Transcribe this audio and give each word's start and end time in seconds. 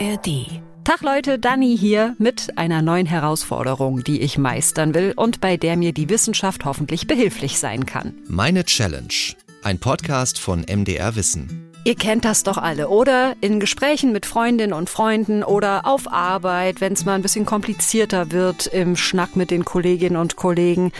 ARD. 0.00 0.60
Tag 0.82 1.02
Leute, 1.02 1.38
Dani 1.38 1.76
hier 1.78 2.16
mit 2.18 2.58
einer 2.58 2.82
neuen 2.82 3.06
Herausforderung, 3.06 4.02
die 4.02 4.22
ich 4.22 4.38
meistern 4.38 4.92
will 4.92 5.12
und 5.14 5.40
bei 5.40 5.56
der 5.56 5.76
mir 5.76 5.92
die 5.92 6.10
Wissenschaft 6.10 6.64
hoffentlich 6.64 7.06
behilflich 7.06 7.58
sein 7.58 7.86
kann. 7.86 8.14
Meine 8.26 8.64
Challenge. 8.64 9.34
Ein 9.62 9.78
Podcast 9.78 10.40
von 10.40 10.64
MDR 10.68 11.14
Wissen. 11.14 11.70
Ihr 11.84 11.94
kennt 11.94 12.24
das 12.24 12.42
doch 12.42 12.58
alle, 12.58 12.88
oder? 12.88 13.36
In 13.40 13.60
Gesprächen 13.60 14.12
mit 14.12 14.26
Freundinnen 14.26 14.72
und 14.72 14.90
Freunden 14.90 15.44
oder 15.44 15.86
auf 15.86 16.10
Arbeit, 16.10 16.80
wenn 16.80 16.94
es 16.94 17.04
mal 17.04 17.14
ein 17.14 17.22
bisschen 17.22 17.46
komplizierter 17.46 18.32
wird 18.32 18.66
im 18.66 18.96
Schnack 18.96 19.36
mit 19.36 19.50
den 19.50 19.64
Kolleginnen 19.64 20.16
und 20.16 20.34
Kollegen. 20.34 20.92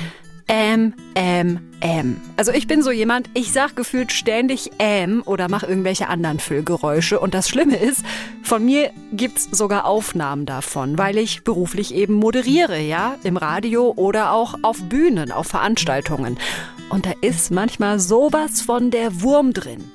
Ähm, 0.46 0.92
ähm, 1.14 1.70
ähm. 1.80 2.20
Also 2.36 2.52
ich 2.52 2.66
bin 2.66 2.82
so 2.82 2.90
jemand, 2.90 3.30
ich 3.34 3.52
sag 3.52 3.76
gefühlt 3.76 4.12
ständig 4.12 4.70
ähm 4.78 5.22
oder 5.24 5.48
mache 5.48 5.66
irgendwelche 5.66 6.08
anderen 6.08 6.38
Füllgeräusche. 6.38 7.18
Und 7.18 7.34
das 7.34 7.48
Schlimme 7.48 7.76
ist, 7.76 8.04
von 8.42 8.64
mir 8.64 8.90
gibt's 9.12 9.48
sogar 9.50 9.86
Aufnahmen 9.86 10.44
davon, 10.44 10.98
weil 10.98 11.16
ich 11.16 11.44
beruflich 11.44 11.94
eben 11.94 12.14
moderiere, 12.14 12.78
ja, 12.78 13.16
im 13.22 13.36
Radio 13.36 13.92
oder 13.96 14.32
auch 14.32 14.54
auf 14.62 14.82
Bühnen, 14.82 15.32
auf 15.32 15.46
Veranstaltungen. 15.46 16.38
Und 16.90 17.06
da 17.06 17.12
ist 17.22 17.50
manchmal 17.50 17.98
sowas 17.98 18.60
von 18.60 18.90
der 18.90 19.22
Wurm 19.22 19.52
drin. 19.52 19.90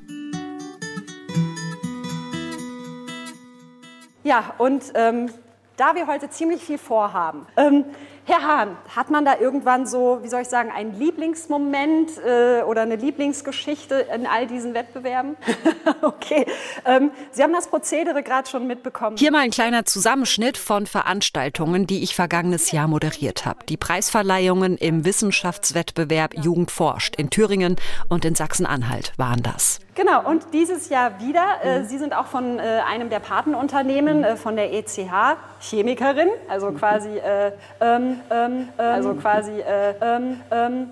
Ja, 4.23 4.53
und 4.57 4.83
ähm, 4.95 5.29
da 5.77 5.95
wir 5.95 6.07
heute 6.07 6.29
ziemlich 6.29 6.61
viel 6.61 6.77
vorhaben, 6.77 7.45
ähm, 7.55 7.85
Herr 8.29 8.43
Hahn, 8.43 8.77
hat 8.95 9.09
man 9.09 9.25
da 9.25 9.39
irgendwann 9.39 9.87
so, 9.87 10.19
wie 10.21 10.27
soll 10.27 10.43
ich 10.43 10.49
sagen, 10.49 10.69
einen 10.69 10.99
Lieblingsmoment 10.99 12.11
äh, 12.23 12.61
oder 12.61 12.83
eine 12.83 12.95
Lieblingsgeschichte 12.95 14.05
in 14.13 14.27
all 14.27 14.45
diesen 14.45 14.75
Wettbewerben? 14.75 15.35
okay, 16.03 16.45
ähm, 16.85 17.09
Sie 17.31 17.41
haben 17.41 17.53
das 17.53 17.69
Prozedere 17.69 18.21
gerade 18.21 18.47
schon 18.47 18.67
mitbekommen. 18.67 19.17
Hier 19.17 19.31
mal 19.31 19.39
ein 19.39 19.49
kleiner 19.49 19.85
Zusammenschnitt 19.85 20.57
von 20.57 20.85
Veranstaltungen, 20.85 21.87
die 21.87 22.03
ich 22.03 22.13
vergangenes 22.13 22.71
Jahr 22.71 22.87
moderiert 22.87 23.47
habe. 23.47 23.65
Die 23.67 23.77
Preisverleihungen 23.77 24.77
im 24.77 25.05
Wissenschaftswettbewerb 25.05 26.37
Jugend 26.37 26.69
forscht 26.69 27.15
in 27.15 27.31
Thüringen 27.31 27.77
und 28.09 28.25
in 28.25 28.35
Sachsen-Anhalt 28.35 29.11
waren 29.17 29.41
das. 29.41 29.79
Genau, 29.99 30.25
und 30.29 30.53
dieses 30.53 30.87
Jahr 30.87 31.19
wieder. 31.19 31.61
Äh, 31.61 31.83
Sie 31.83 31.97
sind 31.97 32.15
auch 32.15 32.27
von 32.27 32.57
äh, 32.57 32.61
einem 32.87 33.09
der 33.09 33.19
Patenunternehmen, 33.19 34.23
äh, 34.23 34.37
von 34.37 34.55
der 34.55 34.71
ECH, 34.71 35.35
Chemikerin, 35.59 36.29
also 36.47 36.71
quasi, 36.71 37.17
äh, 37.17 37.51
ähm, 37.81 38.21
ähm, 38.31 38.69
also 38.77 39.13
quasi, 39.15 39.59
äh, 39.59 39.93
ähm, 40.01 40.39
ähm. 40.51 40.89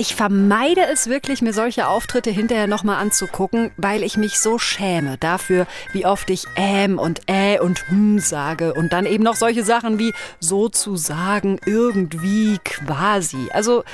Ich 0.00 0.14
vermeide 0.14 0.86
es 0.86 1.08
wirklich, 1.08 1.42
mir 1.42 1.52
solche 1.52 1.86
Auftritte 1.86 2.30
hinterher 2.30 2.66
nochmal 2.66 2.96
anzugucken, 2.96 3.70
weil 3.76 4.02
ich 4.02 4.16
mich 4.16 4.40
so 4.40 4.58
schäme 4.58 5.18
dafür, 5.18 5.66
wie 5.92 6.06
oft 6.06 6.30
ich 6.30 6.46
ähm 6.56 6.98
und 6.98 7.20
äh 7.26 7.58
und 7.58 7.86
hm 7.90 8.18
sage 8.18 8.72
und 8.72 8.94
dann 8.94 9.04
eben 9.04 9.22
noch 9.22 9.36
solche 9.36 9.62
Sachen 9.62 9.98
wie 9.98 10.14
sozusagen, 10.38 11.60
irgendwie, 11.66 12.56
quasi. 12.64 13.50
Also 13.52 13.84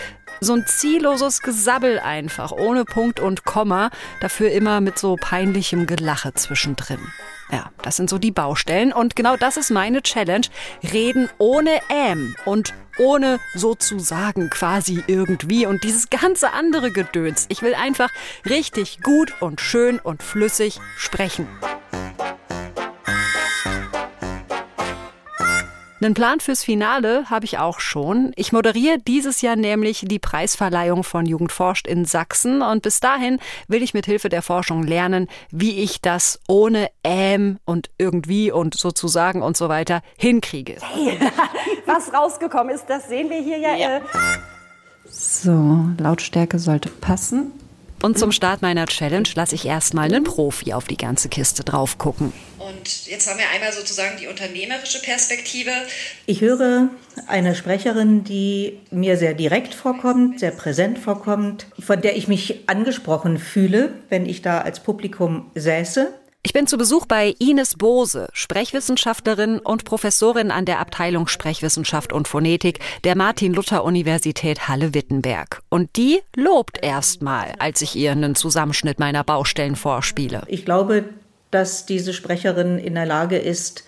so 0.41 0.53
ein 0.55 0.65
zielloses 0.65 1.43
Gesabbel 1.43 1.99
einfach, 1.99 2.53
ohne 2.53 2.85
Punkt 2.85 3.19
und 3.19 3.45
Komma, 3.45 3.91
dafür 4.21 4.53
immer 4.53 4.81
mit 4.81 5.01
so 5.01 5.17
peinlichem 5.21 5.89
Gelache 5.89 6.35
zwischendrin. 6.35 7.01
Ja, 7.51 7.71
das 7.83 7.97
sind 7.97 8.11
so 8.11 8.19
die 8.19 8.31
Baustellen 8.31 8.93
und 8.93 9.17
genau 9.17 9.37
das 9.37 9.57
ist 9.57 9.71
meine 9.71 10.03
Challenge. 10.03 10.47
Reden 10.93 11.29
ohne 11.39 11.81
ähm 11.91 12.37
und 12.45 12.75
ohne 12.99 13.39
sozusagen 13.55 14.51
quasi 14.51 15.03
irgendwie 15.07 15.67
und 15.67 15.85
dieses 15.85 16.11
ganze 16.11 16.53
andere 16.53 16.91
Gedöns. 16.91 17.47
Ich 17.49 17.63
will 17.63 17.75
einfach 17.75 18.11
richtig 18.45 19.01
gut 19.03 19.35
und 19.41 19.61
schön 19.61 19.99
und 19.99 20.23
flüssig 20.23 20.81
sprechen. 20.97 21.47
Einen 25.99 26.13
Plan 26.13 26.41
fürs 26.41 26.63
Finale 26.63 27.31
habe 27.31 27.47
ich 27.47 27.59
auch 27.59 27.81
schon. 27.81 28.33
Ich 28.37 28.53
moderiere 28.53 28.99
dieses 28.99 29.41
Jahr 29.41 29.57
nämlich 29.57 30.05
die 30.07 30.19
Preisverleihung 30.19 31.05
von 31.05 31.25
Jugend 31.25 31.53
forscht 31.53 31.87
in 31.87 32.05
Sachsen 32.05 32.61
und 32.61 32.83
bis 32.83 33.01
dahin 33.01 33.39
will 33.67 33.83
ich 33.83 33.95
mit 33.95 34.05
Hilfe 34.05 34.29
der 34.29 34.43
Forschung 34.43 34.83
lernen, 34.83 35.27
wie 35.51 35.79
ich 35.81 36.03
das 36.03 36.39
ohne 36.49 36.91
ähm 37.03 37.59
und 37.65 37.89
irgendwie 37.97 38.53
und 38.53 38.75
sozusagen 38.75 39.41
und 39.43 39.57
so 39.57 39.71
weiter 39.71 40.03
hinkriege. 40.19 40.77
Hey, 40.83 41.19
was 41.87 42.13
rausgekommen 42.13 42.75
ist, 42.75 42.85
das 42.89 43.09
sehen 43.09 43.31
wir 43.31 43.41
hier 43.41 43.59
ja. 43.59 43.75
Ja. 43.77 43.97
Äh, 43.97 44.01
So, 45.09 45.87
Lautstärke 45.99 46.59
sollte 46.59 46.91
passen. 46.91 47.53
Und 48.03 48.19
zum 48.19 48.33
Start 48.33 48.61
meiner 48.61 48.85
Challenge 48.85 49.29
lasse 49.35 49.55
ich 49.55 49.65
erstmal 49.65 50.13
einen 50.13 50.25
Profi 50.25 50.75
auf 50.75 50.85
die 50.87 50.99
ganze 50.99 51.31
Kiste 51.31 51.65
drauf 51.65 51.97
gucken. 51.97 52.35
Und 52.69 53.07
jetzt 53.07 53.31
haben 53.31 53.39
wir 53.39 53.49
einmal 53.55 53.73
sozusagen 53.73 54.17
die 54.19 54.27
unternehmerische 54.27 55.01
Perspektive. 55.01 55.71
Ich 56.27 56.41
höre 56.41 56.89
eine 57.29 57.55
Sprecherin, 57.55 58.25
die 58.25 58.81
mir 58.91 59.17
sehr 59.17 59.35
direkt 59.35 59.73
vorkommt, 59.73 60.41
sehr 60.41 60.51
präsent 60.51 60.99
vorkommt, 60.99 61.67
von 61.79 62.01
der 62.01 62.17
ich 62.17 62.27
mich 62.27 62.69
angesprochen 62.69 63.39
fühle, 63.39 63.95
wenn 64.09 64.27
ich 64.27 64.43
da 64.43 64.63
als 64.63 64.81
Publikum 64.81 65.51
säße. 65.55 66.13
Ich 66.43 66.53
bin 66.53 66.67
zu 66.67 66.77
Besuch 66.77 67.07
bei 67.07 67.35
Ines 67.39 67.75
Bose, 67.75 68.29
Sprechwissenschaftlerin 68.33 69.59
und 69.59 69.85
Professorin 69.85 70.51
an 70.51 70.65
der 70.65 70.81
Abteilung 70.81 71.27
Sprechwissenschaft 71.29 72.13
und 72.13 72.29
Phonetik 72.29 72.81
der 73.05 73.17
Martin-Luther-Universität 73.17 74.69
Halle-Wittenberg. 74.69 75.63
Und 75.69 75.97
die 75.97 76.21
lobt 76.35 76.79
erstmal, 76.83 77.53
als 77.59 77.83
ich 77.83 77.97
ihr 77.97 78.13
einen 78.13 78.35
Zusammenschnitt 78.37 78.99
meiner 79.01 79.25
Baustellen 79.25 79.77
vorspiele. 79.77 80.43
Ich 80.47 80.65
glaube, 80.65 81.05
dass 81.57 81.87
diese 81.87 82.13
Sprecherin 82.13 82.79
in 82.79 82.95
der 82.95 83.07
Lage 83.07 83.39
ist, 83.39 83.85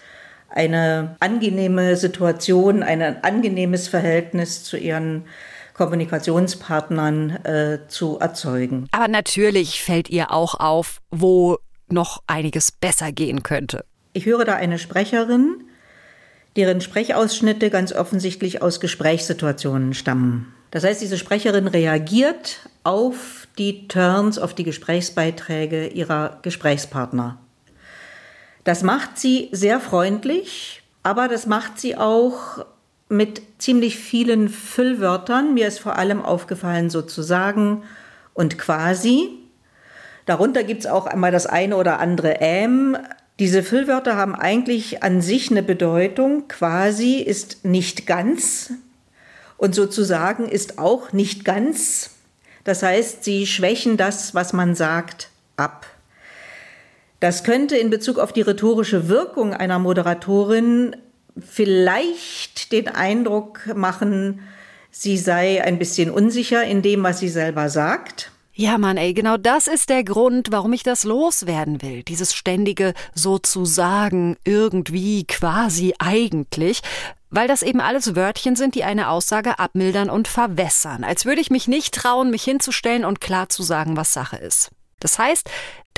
eine 0.48 1.16
angenehme 1.20 1.96
Situation, 1.96 2.82
ein 2.82 3.22
angenehmes 3.22 3.88
Verhältnis 3.88 4.64
zu 4.64 4.78
ihren 4.78 5.24
Kommunikationspartnern 5.74 7.30
äh, 7.44 7.78
zu 7.88 8.18
erzeugen. 8.18 8.88
Aber 8.92 9.06
natürlich 9.06 9.82
fällt 9.82 10.08
ihr 10.08 10.32
auch 10.32 10.54
auf, 10.54 11.02
wo 11.10 11.58
noch 11.90 12.22
einiges 12.26 12.72
besser 12.72 13.12
gehen 13.12 13.42
könnte. 13.42 13.84
Ich 14.14 14.24
höre 14.24 14.46
da 14.46 14.54
eine 14.54 14.78
Sprecherin, 14.78 15.64
deren 16.56 16.80
Sprechausschnitte 16.80 17.68
ganz 17.68 17.92
offensichtlich 17.92 18.62
aus 18.62 18.80
Gesprächssituationen 18.80 19.92
stammen. 19.92 20.54
Das 20.70 20.84
heißt, 20.84 21.02
diese 21.02 21.18
Sprecherin 21.18 21.68
reagiert 21.68 22.68
auf 22.82 23.46
die 23.58 23.88
Turns, 23.88 24.38
auf 24.38 24.54
die 24.54 24.64
Gesprächsbeiträge 24.64 25.88
ihrer 25.88 26.38
Gesprächspartner. 26.42 27.38
Das 28.68 28.82
macht 28.82 29.18
sie 29.18 29.48
sehr 29.50 29.80
freundlich, 29.80 30.82
aber 31.02 31.26
das 31.26 31.46
macht 31.46 31.80
sie 31.80 31.96
auch 31.96 32.66
mit 33.08 33.40
ziemlich 33.56 33.96
vielen 33.96 34.50
Füllwörtern. 34.50 35.54
Mir 35.54 35.66
ist 35.66 35.78
vor 35.78 35.96
allem 35.96 36.20
aufgefallen 36.20 36.90
sozusagen 36.90 37.84
und 38.34 38.58
quasi. 38.58 39.30
Darunter 40.26 40.64
gibt 40.64 40.82
es 40.82 40.86
auch 40.86 41.06
einmal 41.06 41.32
das 41.32 41.46
eine 41.46 41.78
oder 41.78 41.98
andere 41.98 42.40
ähm. 42.40 42.98
Diese 43.38 43.62
Füllwörter 43.62 44.16
haben 44.16 44.34
eigentlich 44.34 45.02
an 45.02 45.22
sich 45.22 45.50
eine 45.50 45.62
Bedeutung. 45.62 46.46
Quasi 46.48 47.20
ist 47.20 47.64
nicht 47.64 48.06
ganz 48.06 48.72
und 49.56 49.74
sozusagen 49.74 50.46
ist 50.46 50.78
auch 50.78 51.14
nicht 51.14 51.46
ganz. 51.46 52.10
Das 52.64 52.82
heißt, 52.82 53.24
sie 53.24 53.46
schwächen 53.46 53.96
das, 53.96 54.34
was 54.34 54.52
man 54.52 54.74
sagt, 54.74 55.30
ab. 55.56 55.86
Das 57.20 57.42
könnte 57.42 57.76
in 57.76 57.90
Bezug 57.90 58.18
auf 58.18 58.32
die 58.32 58.42
rhetorische 58.42 59.08
Wirkung 59.08 59.52
einer 59.52 59.78
Moderatorin 59.78 60.94
vielleicht 61.38 62.72
den 62.72 62.88
Eindruck 62.88 63.74
machen, 63.74 64.40
sie 64.90 65.16
sei 65.16 65.62
ein 65.62 65.78
bisschen 65.78 66.10
unsicher 66.10 66.64
in 66.64 66.82
dem, 66.82 67.02
was 67.02 67.18
sie 67.20 67.28
selber 67.28 67.68
sagt. 67.68 68.30
Ja, 68.54 68.76
Mann, 68.76 68.96
ey, 68.96 69.14
genau 69.14 69.36
das 69.36 69.68
ist 69.68 69.88
der 69.88 70.02
Grund, 70.02 70.48
warum 70.50 70.72
ich 70.72 70.82
das 70.82 71.04
loswerden 71.04 71.80
will. 71.80 72.02
Dieses 72.02 72.34
ständige 72.34 72.92
sozusagen, 73.14 74.36
irgendwie, 74.42 75.24
quasi, 75.28 75.94
eigentlich. 76.00 76.80
Weil 77.30 77.46
das 77.46 77.62
eben 77.62 77.80
alles 77.80 78.16
Wörtchen 78.16 78.56
sind, 78.56 78.74
die 78.74 78.82
eine 78.82 79.10
Aussage 79.10 79.60
abmildern 79.60 80.10
und 80.10 80.26
verwässern. 80.26 81.04
Als 81.04 81.24
würde 81.24 81.40
ich 81.40 81.50
mich 81.50 81.68
nicht 81.68 81.94
trauen, 81.94 82.30
mich 82.30 82.42
hinzustellen 82.42 83.04
und 83.04 83.20
klar 83.20 83.48
zu 83.48 83.62
sagen, 83.62 83.96
was 83.96 84.12
Sache 84.12 84.38
ist. 84.38 84.70
Das 84.98 85.20
heißt, 85.20 85.48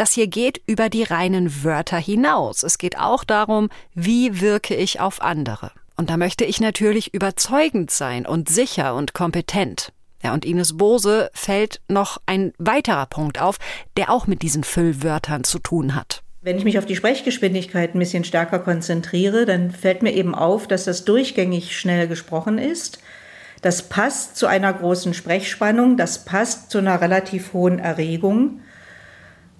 das 0.00 0.12
hier 0.12 0.28
geht 0.28 0.62
über 0.66 0.88
die 0.88 1.02
reinen 1.02 1.62
Wörter 1.62 1.98
hinaus. 1.98 2.62
Es 2.62 2.78
geht 2.78 2.98
auch 2.98 3.22
darum, 3.22 3.68
wie 3.92 4.40
wirke 4.40 4.74
ich 4.74 4.98
auf 4.98 5.20
andere. 5.20 5.72
Und 5.94 6.08
da 6.08 6.16
möchte 6.16 6.46
ich 6.46 6.58
natürlich 6.58 7.12
überzeugend 7.12 7.90
sein 7.90 8.24
und 8.24 8.48
sicher 8.48 8.94
und 8.94 9.12
kompetent. 9.12 9.92
Ja, 10.22 10.32
und 10.32 10.46
Ines 10.46 10.78
Bose 10.78 11.30
fällt 11.34 11.82
noch 11.88 12.16
ein 12.24 12.54
weiterer 12.56 13.04
Punkt 13.04 13.42
auf, 13.42 13.58
der 13.98 14.10
auch 14.10 14.26
mit 14.26 14.40
diesen 14.40 14.64
Füllwörtern 14.64 15.44
zu 15.44 15.58
tun 15.58 15.94
hat. 15.94 16.22
Wenn 16.40 16.56
ich 16.56 16.64
mich 16.64 16.78
auf 16.78 16.86
die 16.86 16.96
Sprechgeschwindigkeit 16.96 17.94
ein 17.94 17.98
bisschen 17.98 18.24
stärker 18.24 18.60
konzentriere, 18.60 19.44
dann 19.44 19.70
fällt 19.70 20.02
mir 20.02 20.14
eben 20.14 20.34
auf, 20.34 20.66
dass 20.66 20.84
das 20.84 21.04
durchgängig 21.04 21.78
schnell 21.78 22.08
gesprochen 22.08 22.56
ist, 22.56 23.00
Das 23.60 23.90
passt 23.90 24.38
zu 24.38 24.46
einer 24.46 24.72
großen 24.72 25.12
Sprechspannung, 25.12 25.98
das 25.98 26.24
passt 26.24 26.70
zu 26.70 26.78
einer 26.78 27.02
relativ 27.02 27.52
hohen 27.52 27.78
Erregung. 27.78 28.62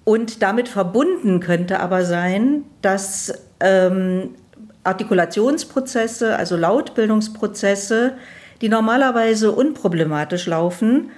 Und 0.05 0.43
damit 0.43 0.69
verbunden 0.69 1.41
könnte 1.41 1.81
aber 1.81 2.05
sein, 2.05 2.65
dass 2.83 3.33
ähm, 3.61 4.31
Artikulationsprozesse, 4.83 6.37
also 6.37 6.57
Lautbildungsprozesse, 6.57 8.15
die 8.61 8.69
normalerweise 8.69 9.53
unproblematisch 9.53 10.47
laufen, 10.47 11.11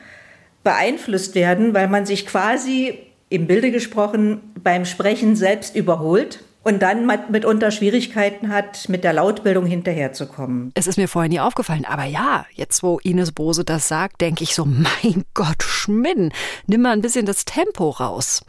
beeinflusst 0.64 1.34
werden, 1.34 1.75
weil 1.75 1.88
man 1.88 2.06
sich 2.06 2.26
quasi 2.26 2.99
im 3.29 3.46
Bilde 3.46 3.70
gesprochen 3.70 4.40
beim 4.62 4.85
Sprechen 4.85 5.37
selbst 5.37 5.75
überholt 5.75 6.40
und 6.62 6.81
dann 6.81 7.06
mitunter 7.31 7.70
Schwierigkeiten 7.70 8.49
hat, 8.49 8.88
mit 8.88 9.05
der 9.05 9.12
Lautbildung 9.12 9.67
hinterherzukommen. 9.67 10.70
Es 10.75 10.87
ist 10.87 10.97
mir 10.97 11.09
vorher 11.09 11.29
nie 11.29 11.41
aufgefallen, 11.41 11.85
aber 11.85 12.05
ja, 12.05 12.47
jetzt 12.53 12.82
wo 12.82 12.99
Ines 13.00 13.32
Bose 13.32 13.64
das 13.64 13.88
sagt, 13.88 14.20
denke 14.20 14.44
ich 14.44 14.55
so, 14.55 14.64
mein 14.67 15.25
Gott, 15.35 15.62
Schmidden, 15.62 16.32
nimm 16.67 16.82
mal 16.82 16.93
ein 16.93 17.03
bisschen 17.03 17.26
das 17.26 17.44
Tempo 17.44 17.91
raus. 17.91 18.43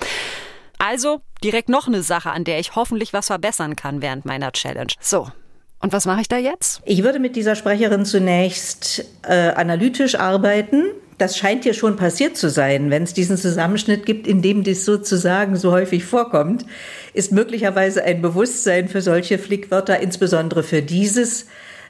Also 0.78 1.22
direkt 1.44 1.70
noch 1.70 1.88
eine 1.88 2.04
Sache, 2.04 2.32
an 2.32 2.44
der 2.44 2.60
ich 2.60 2.76
hoffentlich 2.76 3.14
was 3.14 3.28
verbessern 3.28 3.76
kann 3.76 4.02
während 4.02 4.26
meiner 4.26 4.52
Challenge. 4.52 4.92
So. 5.00 5.30
Und 5.80 5.92
was 5.92 6.06
mache 6.06 6.22
ich 6.22 6.30
da 6.30 6.38
jetzt? 6.38 6.82
Ich 6.86 7.04
würde 7.04 7.20
mit 7.20 7.36
dieser 7.36 7.56
Sprecherin 7.56 8.06
zunächst 8.06 9.06
äh, 9.24 9.50
analytisch 9.50 10.16
arbeiten, 10.16 10.86
das 11.18 11.38
scheint 11.38 11.64
hier 11.64 11.74
schon 11.74 11.96
passiert 11.96 12.38
zu 12.38 12.50
sein, 12.50 12.90
wenn 12.90 13.04
es 13.04 13.14
diesen 13.14 13.38
Zusammenschnitt 13.38 14.06
gibt, 14.06 14.28
in 14.28 14.42
dem 14.42 14.64
das 14.64 14.86
sozusagen 14.86 15.56
so 15.56 15.72
häufig 15.72 16.04
vorkommt, 16.06 16.66
ist 17.14 17.32
möglicherweise 17.32 18.04
ein 18.04 18.22
Bewusstsein 18.22 18.88
für 18.88 19.02
solche 19.02 19.38
Flickwörter, 19.38 20.00
insbesondere 20.00 20.64
für 20.64 20.82
dieses, 20.82 21.48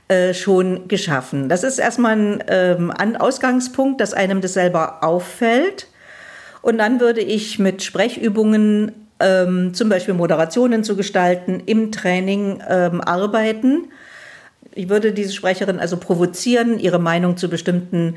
äh, 0.09 0.33
schon 0.33 0.89
geschaffen. 0.89 1.47
Das 1.47 1.63
ist 1.63 1.79
erstmal 1.79 2.17
ein 2.17 2.43
ähm, 2.49 2.91
Ausgangspunkt, 2.91 4.01
dass 4.01 4.13
einem 4.13 4.41
das 4.41 4.53
selber 4.53 5.01
auffällt. 5.01 5.87
Und 6.61 6.77
dann 6.77 6.99
würde 6.99 7.21
ich 7.21 7.57
mit 7.57 7.83
Sprechübungen, 7.83 8.91
ähm, 9.21 9.73
zum 9.73 9.87
Beispiel 9.87 10.13
Moderationen 10.13 10.83
zu 10.83 10.97
gestalten, 10.97 11.63
im 11.65 11.93
Training 11.93 12.61
ähm, 12.69 12.99
arbeiten. 12.99 13.87
Ich 14.75 14.89
würde 14.89 15.13
diese 15.13 15.31
Sprecherin 15.31 15.79
also 15.79 15.95
provozieren, 15.95 16.79
ihre 16.79 16.99
Meinung 16.99 17.37
zu 17.37 17.47
bestimmten 17.47 18.15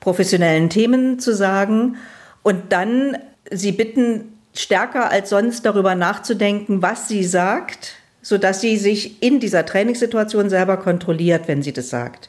professionellen 0.00 0.70
Themen 0.70 1.18
zu 1.18 1.34
sagen 1.34 1.96
und 2.42 2.72
dann 2.72 3.16
sie 3.50 3.72
bitten, 3.72 4.32
stärker 4.54 5.10
als 5.10 5.30
sonst 5.30 5.66
darüber 5.66 5.94
nachzudenken, 5.94 6.82
was 6.82 7.08
sie 7.08 7.24
sagt, 7.24 7.94
sodass 8.22 8.60
sie 8.60 8.76
sich 8.76 9.22
in 9.22 9.40
dieser 9.40 9.66
Trainingssituation 9.66 10.48
selber 10.48 10.76
kontrolliert, 10.76 11.48
wenn 11.48 11.62
sie 11.62 11.72
das 11.72 11.90
sagt. 11.90 12.28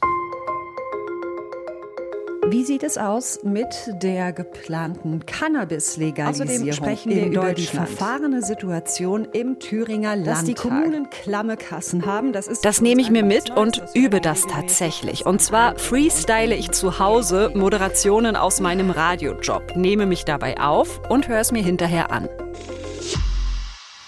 Wie 2.48 2.64
sieht 2.64 2.84
es 2.84 3.00
aus 3.00 3.40
mit 3.44 3.68
der 4.04 4.32
geplanten 4.32 5.26
Cannabis-Legalisierung? 5.26 6.52
Außerdem 6.52 6.74
sprechen 6.74 7.12
wir 7.12 7.26
über 7.26 7.54
die 7.54 7.66
verfahrene 7.66 8.44
Situation 8.44 9.28
im 9.34 9.58
Thüringer 9.60 10.16
Landtag. 10.16 10.36
Dass 10.36 10.44
die 10.44 10.54
Kommunen 10.54 11.10
klamme 11.10 11.58
Kassen 11.58 12.06
haben, 12.06 12.34
das 12.34 12.48
ist 12.48 12.64
Das 12.64 12.82
nehme 12.82 13.02
ich 13.02 13.10
mir 13.10 13.24
mit 13.24 13.50
und 13.50 13.82
übe 13.96 14.22
das 14.22 14.46
tatsächlich. 14.46 15.26
Und 15.26 15.42
zwar 15.42 15.80
freestyle 15.80 16.56
ich 16.56 16.70
zu 16.72 17.00
Hause 17.00 17.52
Moderationen 17.56 18.36
aus 18.36 18.60
meinem 18.60 18.92
Radiojob, 18.92 19.76
nehme 19.76 20.06
mich 20.06 20.24
dabei 20.24 20.60
auf 20.60 21.02
und 21.10 21.28
höre 21.28 21.40
es 21.40 21.52
mir 21.52 21.64
hinterher 21.64 22.12
an. 22.12 22.30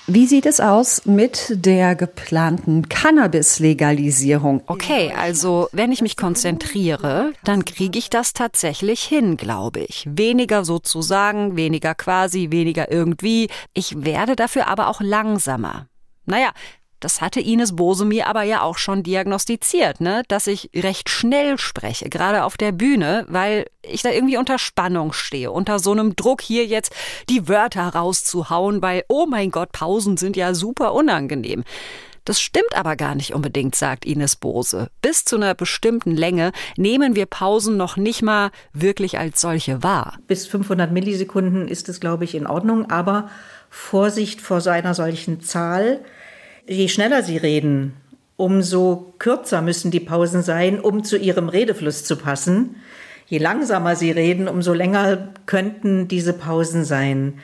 Wie 0.09 0.25
sieht 0.25 0.45
es 0.45 0.61
aus 0.61 1.05
mit 1.05 1.51
der 1.65 1.93
geplanten 1.93 2.87
Cannabis-Legalisierung? 2.87 4.63
Okay, 4.65 5.11
also 5.13 5.67
wenn 5.73 5.91
ich 5.91 6.01
mich 6.01 6.15
konzentriere, 6.15 7.33
dann 7.43 7.65
kriege 7.65 7.99
ich 7.99 8.09
das 8.09 8.31
tatsächlich 8.31 9.01
hin, 9.01 9.35
glaube 9.35 9.81
ich. 9.81 10.07
Weniger 10.09 10.63
sozusagen, 10.63 11.57
weniger 11.57 11.93
quasi, 11.93 12.51
weniger 12.51 12.89
irgendwie. 12.89 13.49
Ich 13.73 14.05
werde 14.05 14.37
dafür 14.37 14.69
aber 14.69 14.87
auch 14.87 15.01
langsamer. 15.01 15.87
Naja, 16.25 16.51
das 16.99 17.21
hatte 17.21 17.39
Ines 17.39 17.75
Bose 17.75 18.05
mir 18.05 18.27
aber 18.27 18.43
ja 18.43 18.61
auch 18.61 18.77
schon 18.77 19.03
diagnostiziert, 19.03 20.01
ne? 20.01 20.23
dass 20.27 20.47
ich 20.47 20.69
recht 20.75 21.09
schnell 21.09 21.57
spreche, 21.57 22.09
gerade 22.09 22.43
auf 22.43 22.57
der 22.57 22.71
Bühne, 22.71 23.25
weil 23.29 23.67
ich 23.81 24.01
da 24.01 24.09
irgendwie 24.09 24.37
unter 24.37 24.59
Spannung 24.59 25.13
stehe, 25.13 25.51
unter 25.51 25.79
so 25.79 25.91
einem 25.91 26.15
Druck 26.15 26.41
hier 26.41 26.65
jetzt 26.65 26.93
die 27.29 27.47
Wörter 27.47 27.87
rauszuhauen, 27.87 28.81
weil, 28.81 29.03
oh 29.07 29.25
mein 29.27 29.51
Gott, 29.51 29.71
Pausen 29.71 30.17
sind 30.17 30.35
ja 30.35 30.53
super 30.53 30.93
unangenehm. 30.93 31.63
Das 32.27 32.41
stimmt 32.41 32.75
aber 32.75 32.97
gar 32.97 33.15
nicht 33.15 33.33
unbedingt, 33.33 33.73
sagt 33.73 34.03
Ines 34.03 34.35
Bose. 34.35 34.89
Bis 35.01 35.23
zu 35.23 35.37
einer 35.37 35.55
bestimmten 35.55 36.11
Länge 36.11 36.51
nehmen 36.75 37.15
wir 37.15 37.25
Pausen 37.25 37.77
noch 37.77 37.95
nicht 37.95 38.21
mal 38.21 38.51
wirklich 38.73 39.17
als 39.17 39.39
solche 39.39 39.81
wahr. 39.81 40.17
Bis 40.27 40.45
500 40.45 40.91
Millisekunden 40.91 41.69
ist 41.69 41.87
es, 41.87 42.01
glaube 42.01 42.25
ich, 42.25 42.35
in 42.35 42.45
Ordnung, 42.45 42.91
aber 42.91 43.29
Vorsicht 43.69 44.41
vor 44.41 44.59
so 44.59 44.69
einer 44.69 44.93
solchen 44.93 45.39
Zahl 45.39 46.01
je 46.67 46.87
schneller 46.87 47.23
sie 47.23 47.37
reden, 47.37 47.93
umso 48.35 49.13
kürzer 49.17 49.61
müssen 49.61 49.91
die 49.91 49.99
Pausen 49.99 50.43
sein, 50.43 50.79
um 50.79 51.03
zu 51.03 51.17
ihrem 51.17 51.49
Redefluss 51.49 52.03
zu 52.03 52.15
passen. 52.17 52.75
Je 53.25 53.39
langsamer 53.39 53.95
sie 53.95 54.11
reden, 54.11 54.47
umso 54.47 54.73
länger 54.73 55.33
könnten 55.45 56.07
diese 56.07 56.33
Pausen 56.33 56.85
sein. 56.85 57.39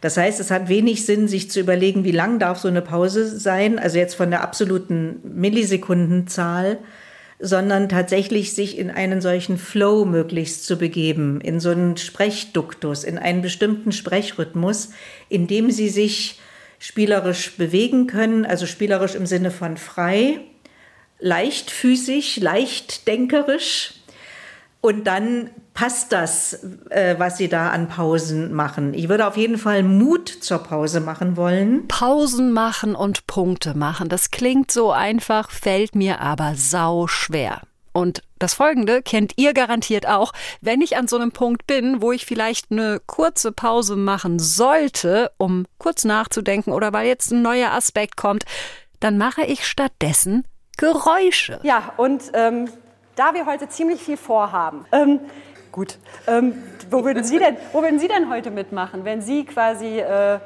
Das 0.00 0.16
heißt, 0.16 0.40
es 0.40 0.50
hat 0.50 0.68
wenig 0.68 1.04
Sinn, 1.04 1.28
sich 1.28 1.50
zu 1.50 1.60
überlegen, 1.60 2.04
wie 2.04 2.12
lang 2.12 2.38
darf 2.38 2.58
so 2.58 2.68
eine 2.68 2.82
Pause 2.82 3.26
sein, 3.38 3.78
also 3.78 3.98
jetzt 3.98 4.14
von 4.14 4.30
der 4.30 4.42
absoluten 4.42 5.20
Millisekundenzahl, 5.24 6.78
sondern 7.40 7.88
tatsächlich 7.88 8.54
sich 8.54 8.78
in 8.78 8.90
einen 8.90 9.20
solchen 9.20 9.58
Flow 9.58 10.04
möglichst 10.04 10.66
zu 10.66 10.76
begeben, 10.76 11.40
in 11.40 11.60
so 11.60 11.70
einen 11.70 11.96
Sprechduktus, 11.96 13.04
in 13.04 13.18
einen 13.18 13.42
bestimmten 13.42 13.92
Sprechrhythmus, 13.92 14.90
in 15.28 15.46
dem 15.46 15.70
sie 15.70 15.88
sich 15.88 16.40
spielerisch 16.78 17.56
bewegen 17.56 18.06
können, 18.06 18.46
also 18.46 18.66
spielerisch 18.66 19.14
im 19.14 19.26
Sinne 19.26 19.50
von 19.50 19.76
frei, 19.76 20.40
leichtfüßig, 21.18 22.38
leichtdenkerisch. 22.38 23.94
Und 24.80 25.06
dann 25.08 25.50
passt 25.74 26.12
das, 26.12 26.64
äh, 26.90 27.16
was 27.18 27.36
Sie 27.36 27.48
da 27.48 27.70
an 27.70 27.88
Pausen 27.88 28.52
machen. 28.52 28.94
Ich 28.94 29.08
würde 29.08 29.26
auf 29.26 29.36
jeden 29.36 29.58
Fall 29.58 29.82
Mut 29.82 30.28
zur 30.28 30.58
Pause 30.58 31.00
machen 31.00 31.36
wollen. 31.36 31.88
Pausen 31.88 32.52
machen 32.52 32.94
und 32.94 33.26
Punkte 33.26 33.76
machen. 33.76 34.08
Das 34.08 34.30
klingt 34.30 34.70
so 34.70 34.92
einfach, 34.92 35.50
fällt 35.50 35.94
mir 35.94 36.20
aber 36.20 36.54
sau 36.56 37.06
schwer. 37.08 37.62
Und 37.92 38.22
das 38.38 38.54
Folgende 38.54 39.02
kennt 39.02 39.32
ihr 39.36 39.52
garantiert 39.52 40.06
auch. 40.06 40.32
Wenn 40.60 40.80
ich 40.80 40.96
an 40.96 41.08
so 41.08 41.16
einem 41.16 41.32
Punkt 41.32 41.66
bin, 41.66 42.02
wo 42.02 42.12
ich 42.12 42.26
vielleicht 42.26 42.70
eine 42.70 43.00
kurze 43.06 43.52
Pause 43.52 43.96
machen 43.96 44.38
sollte, 44.38 45.30
um 45.38 45.66
kurz 45.78 46.04
nachzudenken 46.04 46.72
oder 46.72 46.92
weil 46.92 47.06
jetzt 47.06 47.30
ein 47.30 47.42
neuer 47.42 47.72
Aspekt 47.72 48.16
kommt, 48.16 48.44
dann 49.00 49.18
mache 49.18 49.42
ich 49.42 49.66
stattdessen 49.66 50.44
Geräusche. 50.76 51.60
Ja, 51.62 51.92
und 51.96 52.22
ähm, 52.34 52.68
da 53.16 53.34
wir 53.34 53.46
heute 53.46 53.68
ziemlich 53.68 54.00
viel 54.00 54.16
vorhaben, 54.16 54.86
ähm, 54.92 55.20
gut, 55.72 55.98
ähm, 56.26 56.62
wo, 56.90 57.04
würden 57.04 57.24
Sie 57.24 57.38
denn, 57.38 57.56
wo 57.72 57.82
würden 57.82 57.98
Sie 57.98 58.08
denn 58.08 58.30
heute 58.30 58.50
mitmachen, 58.50 59.04
wenn 59.04 59.20
Sie 59.22 59.44
quasi... 59.44 59.98
Äh 59.98 60.38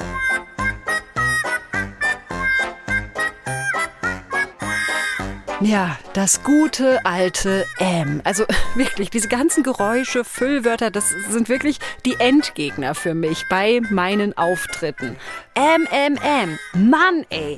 Ja, 5.64 5.96
das 6.12 6.42
gute 6.42 7.04
alte 7.04 7.64
M. 7.78 8.20
Also 8.24 8.44
wirklich, 8.74 9.10
diese 9.10 9.28
ganzen 9.28 9.62
Geräusche, 9.62 10.24
Füllwörter, 10.24 10.90
das 10.90 11.10
sind 11.30 11.48
wirklich 11.48 11.78
die 12.04 12.14
Endgegner 12.18 12.94
für 12.96 13.14
mich 13.14 13.44
bei 13.48 13.80
meinen 13.90 14.36
Auftritten. 14.36 15.16
M, 15.54 15.86
M, 15.90 16.16
M. 16.16 16.58
Mann, 16.90 17.24
ey. 17.28 17.56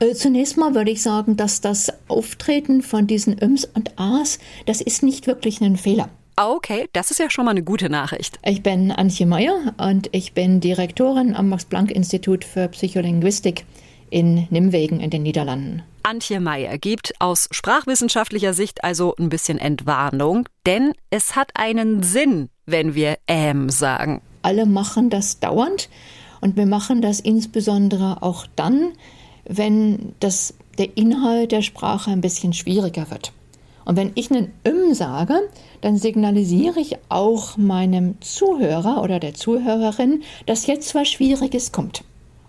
Äh, 0.00 0.14
zunächst 0.14 0.56
mal 0.56 0.74
würde 0.74 0.90
ich 0.90 1.02
sagen, 1.02 1.36
dass 1.36 1.60
das 1.60 1.92
Auftreten 2.08 2.82
von 2.82 3.06
diesen 3.06 3.40
Öms 3.40 3.64
und 3.64 3.92
As, 3.96 4.40
das 4.66 4.80
ist 4.80 5.04
nicht 5.04 5.28
wirklich 5.28 5.60
ein 5.60 5.76
Fehler. 5.76 6.08
Okay, 6.36 6.88
das 6.92 7.12
ist 7.12 7.20
ja 7.20 7.30
schon 7.30 7.44
mal 7.44 7.52
eine 7.52 7.62
gute 7.62 7.88
Nachricht. 7.88 8.40
Ich 8.44 8.64
bin 8.64 8.90
Antje 8.90 9.24
Meyer 9.24 9.72
und 9.78 10.08
ich 10.10 10.32
bin 10.32 10.60
Direktorin 10.60 11.36
am 11.36 11.48
Max-Planck-Institut 11.48 12.44
für 12.44 12.66
Psycholinguistik 12.66 13.64
in 14.14 14.46
Nimwegen 14.48 15.00
in 15.00 15.10
den 15.10 15.24
Niederlanden. 15.24 15.82
Antje 16.04 16.38
Meyer 16.38 16.78
gibt 16.78 17.20
aus 17.20 17.48
sprachwissenschaftlicher 17.50 18.54
Sicht 18.54 18.84
also 18.84 19.12
ein 19.18 19.28
bisschen 19.28 19.58
Entwarnung, 19.58 20.48
denn 20.66 20.92
es 21.10 21.34
hat 21.34 21.50
einen 21.54 22.04
Sinn, 22.04 22.48
wenn 22.64 22.94
wir 22.94 23.16
ähm 23.26 23.70
sagen. 23.70 24.22
Alle 24.42 24.66
machen 24.66 25.10
das 25.10 25.40
dauernd 25.40 25.88
und 26.40 26.56
wir 26.56 26.66
machen 26.66 27.02
das 27.02 27.18
insbesondere 27.18 28.22
auch 28.22 28.46
dann, 28.54 28.92
wenn 29.46 30.14
das, 30.20 30.54
der 30.78 30.96
Inhalt 30.96 31.50
der 31.50 31.62
Sprache 31.62 32.12
ein 32.12 32.20
bisschen 32.20 32.52
schwieriger 32.52 33.10
wird. 33.10 33.32
Und 33.84 33.96
wenn 33.96 34.12
ich 34.14 34.30
einen 34.30 34.52
Im 34.62 34.94
sage, 34.94 35.40
dann 35.80 35.96
signalisiere 35.96 36.78
ich 36.78 36.98
auch 37.08 37.56
meinem 37.56 38.20
Zuhörer 38.20 39.02
oder 39.02 39.18
der 39.18 39.34
Zuhörerin, 39.34 40.22
dass 40.46 40.66
jetzt 40.68 40.94
was 40.94 41.08
Schwieriges 41.08 41.72
kommt. 41.72 42.04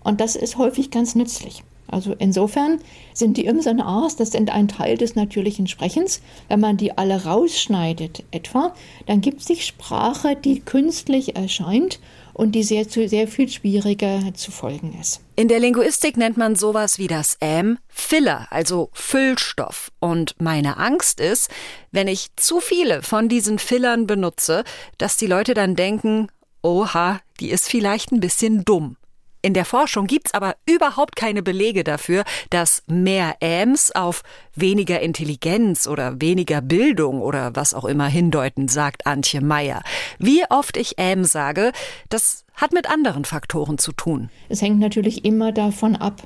Und 0.05 0.21
das 0.21 0.35
ist 0.35 0.57
häufig 0.57 0.91
ganz 0.91 1.15
nützlich. 1.15 1.63
Also 1.87 2.15
insofern 2.17 2.79
sind 3.13 3.37
die 3.37 3.45
Ims 3.45 3.67
und 3.67 3.81
As, 3.81 4.15
das 4.15 4.31
sind 4.31 4.51
ein 4.51 4.67
Teil 4.67 4.97
des 4.97 5.15
natürlichen 5.15 5.67
Sprechens. 5.67 6.21
Wenn 6.47 6.59
man 6.59 6.77
die 6.77 6.97
alle 6.97 7.25
rausschneidet 7.25 8.23
etwa, 8.31 8.73
dann 9.07 9.21
gibt 9.21 9.41
sich 9.41 9.65
Sprache, 9.65 10.35
die 10.35 10.61
künstlich 10.61 11.35
erscheint 11.35 11.99
und 12.33 12.53
die 12.53 12.63
sehr, 12.63 12.85
sehr 12.85 13.27
viel 13.27 13.49
schwieriger 13.49 14.21
zu 14.33 14.51
folgen 14.51 14.95
ist. 14.99 15.21
In 15.35 15.47
der 15.47 15.59
Linguistik 15.59 16.17
nennt 16.17 16.37
man 16.37 16.55
sowas 16.55 16.99
wie 16.99 17.07
das 17.07 17.37
Ähm 17.41 17.77
Filler, 17.87 18.47
also 18.51 18.89
Füllstoff. 18.93 19.91
Und 19.99 20.35
meine 20.39 20.77
Angst 20.77 21.19
ist, 21.19 21.49
wenn 21.91 22.07
ich 22.07 22.27
zu 22.35 22.59
viele 22.59 23.01
von 23.01 23.29
diesen 23.29 23.57
Fillern 23.57 24.05
benutze, 24.05 24.63
dass 24.97 25.17
die 25.17 25.27
Leute 25.27 25.55
dann 25.55 25.75
denken, 25.75 26.27
oha, 26.61 27.19
die 27.39 27.49
ist 27.49 27.69
vielleicht 27.69 28.11
ein 28.11 28.19
bisschen 28.19 28.65
dumm. 28.65 28.97
In 29.45 29.53
der 29.53 29.65
Forschung 29.65 30.07
gibt's 30.07 30.33
aber 30.33 30.55
überhaupt 30.65 31.15
keine 31.15 31.43
Belege 31.43 31.83
dafür, 31.83 32.23
dass 32.49 32.81
mehr 32.87 33.35
Äms 33.41 33.91
auf 33.91 34.23
weniger 34.55 35.01
Intelligenz 35.01 35.85
oder 35.85 36.19
weniger 36.19 36.61
Bildung 36.61 37.21
oder 37.21 37.55
was 37.55 37.75
auch 37.75 37.85
immer 37.85 38.07
hindeuten, 38.07 38.67
sagt 38.67 39.05
Antje 39.05 39.41
Meyer. 39.41 39.83
Wie 40.17 40.41
oft 40.49 40.77
ich 40.77 40.97
Äm 40.97 41.25
sage, 41.25 41.73
das 42.09 42.43
hat 42.55 42.73
mit 42.73 42.89
anderen 42.89 43.23
Faktoren 43.23 43.77
zu 43.77 43.91
tun. 43.91 44.31
Es 44.49 44.63
hängt 44.63 44.79
natürlich 44.79 45.25
immer 45.25 45.51
davon 45.51 45.95
ab, 45.95 46.23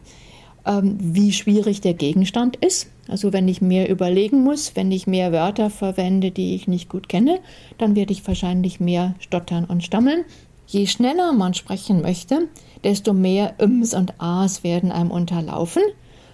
ähm, 0.65 0.95
wie 1.01 1.33
schwierig 1.33 1.81
der 1.81 1.95
Gegenstand 1.95 2.55
ist. 2.55 2.87
Also 3.09 3.33
wenn 3.33 3.49
ich 3.49 3.61
mehr 3.61 3.89
überlegen 3.89 4.45
muss, 4.45 4.77
wenn 4.77 4.93
ich 4.93 5.07
mehr 5.07 5.33
Wörter 5.33 5.69
verwende, 5.69 6.31
die 6.31 6.55
ich 6.55 6.69
nicht 6.69 6.87
gut 6.87 7.09
kenne, 7.09 7.41
dann 7.77 7.97
werde 7.97 8.13
ich 8.13 8.25
wahrscheinlich 8.25 8.79
mehr 8.79 9.15
stottern 9.19 9.65
und 9.65 9.83
stammeln. 9.83 10.23
Je 10.71 10.85
schneller 10.85 11.33
man 11.33 11.55
sprechen 11.55 12.03
möchte, 12.03 12.47
desto 12.83 13.11
mehr 13.11 13.55
Ims 13.57 13.95
und 13.95 14.13
As 14.19 14.63
werden 14.63 14.91
einem 14.91 15.09
unterlaufen, 15.09 15.81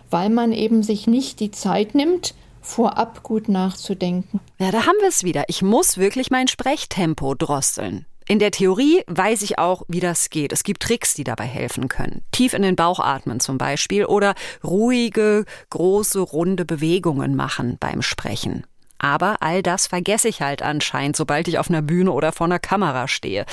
weil 0.10 0.30
man 0.30 0.52
eben 0.52 0.84
sich 0.84 1.08
nicht 1.08 1.40
die 1.40 1.52
Zeit 1.52 1.96
nimmt, 1.96 2.36
vorab 2.60 3.24
gut 3.24 3.48
nachzudenken. 3.48 4.42
Ja, 4.60 4.72
da 4.72 4.86
haben 4.86 4.98
wir 5.00 5.08
es 5.08 5.24
wieder. 5.24 5.46
Ich 5.48 5.62
muss 5.62 5.98
wirklich 5.98 6.32
mein 6.32 6.50
Sprechtempo 6.50 7.34
drosseln. 7.34 8.06
In 8.28 8.40
der 8.40 8.52
Theorie 8.52 9.04
weiß 9.08 9.42
ich 9.42 9.58
auch, 9.58 9.84
wie 9.88 10.02
das 10.02 10.30
geht. 10.30 10.52
Es 10.52 10.64
gibt 10.64 10.82
Tricks, 10.82 11.14
die 11.14 11.24
dabei 11.24 11.46
helfen 11.46 11.88
können. 11.88 12.22
Tief 12.34 12.54
in 12.54 12.62
den 12.62 12.76
Bauch 12.76 13.00
atmen 13.00 13.40
zum 13.40 13.58
Beispiel 13.58 14.04
oder 14.04 14.36
ruhige, 14.66 15.46
große, 15.70 16.20
runde 16.20 16.66
Bewegungen 16.66 17.38
machen 17.38 17.78
beim 17.80 18.02
Sprechen. 18.02 18.66
Aber 18.98 19.38
all 19.42 19.64
das 19.64 19.88
vergesse 19.88 20.28
ich 20.28 20.42
halt 20.42 20.62
anscheinend, 20.62 21.16
sobald 21.16 21.48
ich 21.48 21.58
auf 21.58 21.70
einer 21.70 21.82
Bühne 21.82 22.12
oder 22.12 22.34
vor 22.34 22.48
einer 22.48 22.60
Kamera 22.60 23.08
stehe. 23.08 23.46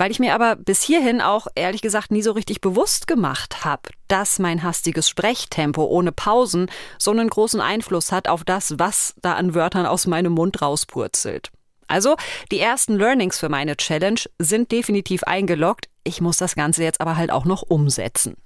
Weil 0.00 0.12
ich 0.12 0.18
mir 0.18 0.34
aber 0.34 0.56
bis 0.56 0.80
hierhin 0.80 1.20
auch 1.20 1.46
ehrlich 1.54 1.82
gesagt 1.82 2.10
nie 2.10 2.22
so 2.22 2.32
richtig 2.32 2.62
bewusst 2.62 3.06
gemacht 3.06 3.66
habe, 3.66 3.90
dass 4.08 4.38
mein 4.38 4.62
hastiges 4.62 5.10
Sprechtempo 5.10 5.84
ohne 5.84 6.10
Pausen 6.10 6.70
so 6.98 7.10
einen 7.10 7.28
großen 7.28 7.60
Einfluss 7.60 8.10
hat 8.10 8.26
auf 8.26 8.42
das, 8.42 8.78
was 8.78 9.14
da 9.20 9.34
an 9.34 9.54
Wörtern 9.54 9.84
aus 9.84 10.06
meinem 10.06 10.32
Mund 10.32 10.62
rauspurzelt. 10.62 11.50
Also, 11.86 12.16
die 12.50 12.60
ersten 12.60 12.96
Learnings 12.96 13.38
für 13.38 13.50
meine 13.50 13.76
Challenge 13.76 14.20
sind 14.38 14.72
definitiv 14.72 15.22
eingeloggt. 15.24 15.90
Ich 16.02 16.22
muss 16.22 16.38
das 16.38 16.54
Ganze 16.54 16.82
jetzt 16.82 17.02
aber 17.02 17.18
halt 17.18 17.30
auch 17.30 17.44
noch 17.44 17.60
umsetzen. 17.60 18.38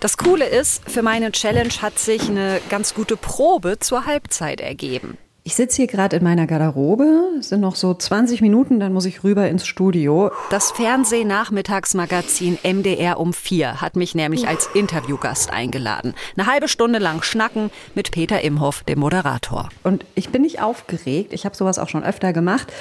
Das 0.00 0.16
Coole 0.16 0.46
ist, 0.46 0.88
für 0.88 1.02
meine 1.02 1.30
Challenge 1.30 1.74
hat 1.82 1.98
sich 1.98 2.30
eine 2.30 2.62
ganz 2.70 2.94
gute 2.94 3.18
Probe 3.18 3.78
zur 3.80 4.06
Halbzeit 4.06 4.62
ergeben. 4.62 5.18
Ich 5.42 5.54
sitze 5.54 5.76
hier 5.76 5.88
gerade 5.88 6.16
in 6.16 6.24
meiner 6.24 6.46
Garderobe, 6.46 7.04
es 7.38 7.50
sind 7.50 7.60
noch 7.60 7.76
so 7.76 7.92
20 7.92 8.40
Minuten, 8.40 8.80
dann 8.80 8.94
muss 8.94 9.04
ich 9.04 9.24
rüber 9.24 9.46
ins 9.48 9.66
Studio. 9.66 10.30
Das 10.48 10.72
Fernsehnachmittagsmagazin 10.72 12.56
MDR 12.62 13.20
um 13.20 13.34
4 13.34 13.82
hat 13.82 13.94
mich 13.96 14.14
nämlich 14.14 14.48
als 14.48 14.70
Interviewgast 14.72 15.50
eingeladen. 15.52 16.14
Eine 16.34 16.46
halbe 16.46 16.68
Stunde 16.68 16.98
lang 16.98 17.22
schnacken 17.22 17.70
mit 17.94 18.10
Peter 18.10 18.40
Imhoff, 18.40 18.82
dem 18.84 19.00
Moderator. 19.00 19.68
Und 19.82 20.06
ich 20.14 20.30
bin 20.30 20.40
nicht 20.40 20.62
aufgeregt, 20.62 21.34
ich 21.34 21.44
habe 21.44 21.54
sowas 21.54 21.78
auch 21.78 21.90
schon 21.90 22.04
öfter 22.04 22.32
gemacht. 22.32 22.72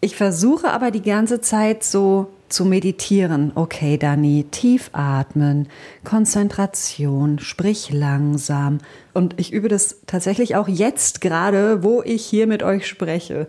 Ich 0.00 0.16
versuche 0.16 0.70
aber 0.70 0.90
die 0.90 1.02
ganze 1.02 1.42
Zeit 1.42 1.84
so 1.84 2.28
zu 2.50 2.64
meditieren. 2.64 3.52
Okay, 3.54 3.96
Dani, 3.96 4.46
tief 4.50 4.90
atmen, 4.92 5.68
Konzentration, 6.04 7.38
sprich 7.38 7.90
langsam. 7.90 8.78
Und 9.14 9.38
ich 9.40 9.52
übe 9.52 9.68
das 9.68 10.02
tatsächlich 10.06 10.56
auch 10.56 10.68
jetzt 10.68 11.20
gerade, 11.20 11.82
wo 11.82 12.02
ich 12.02 12.24
hier 12.24 12.46
mit 12.46 12.62
euch 12.62 12.86
spreche. 12.86 13.46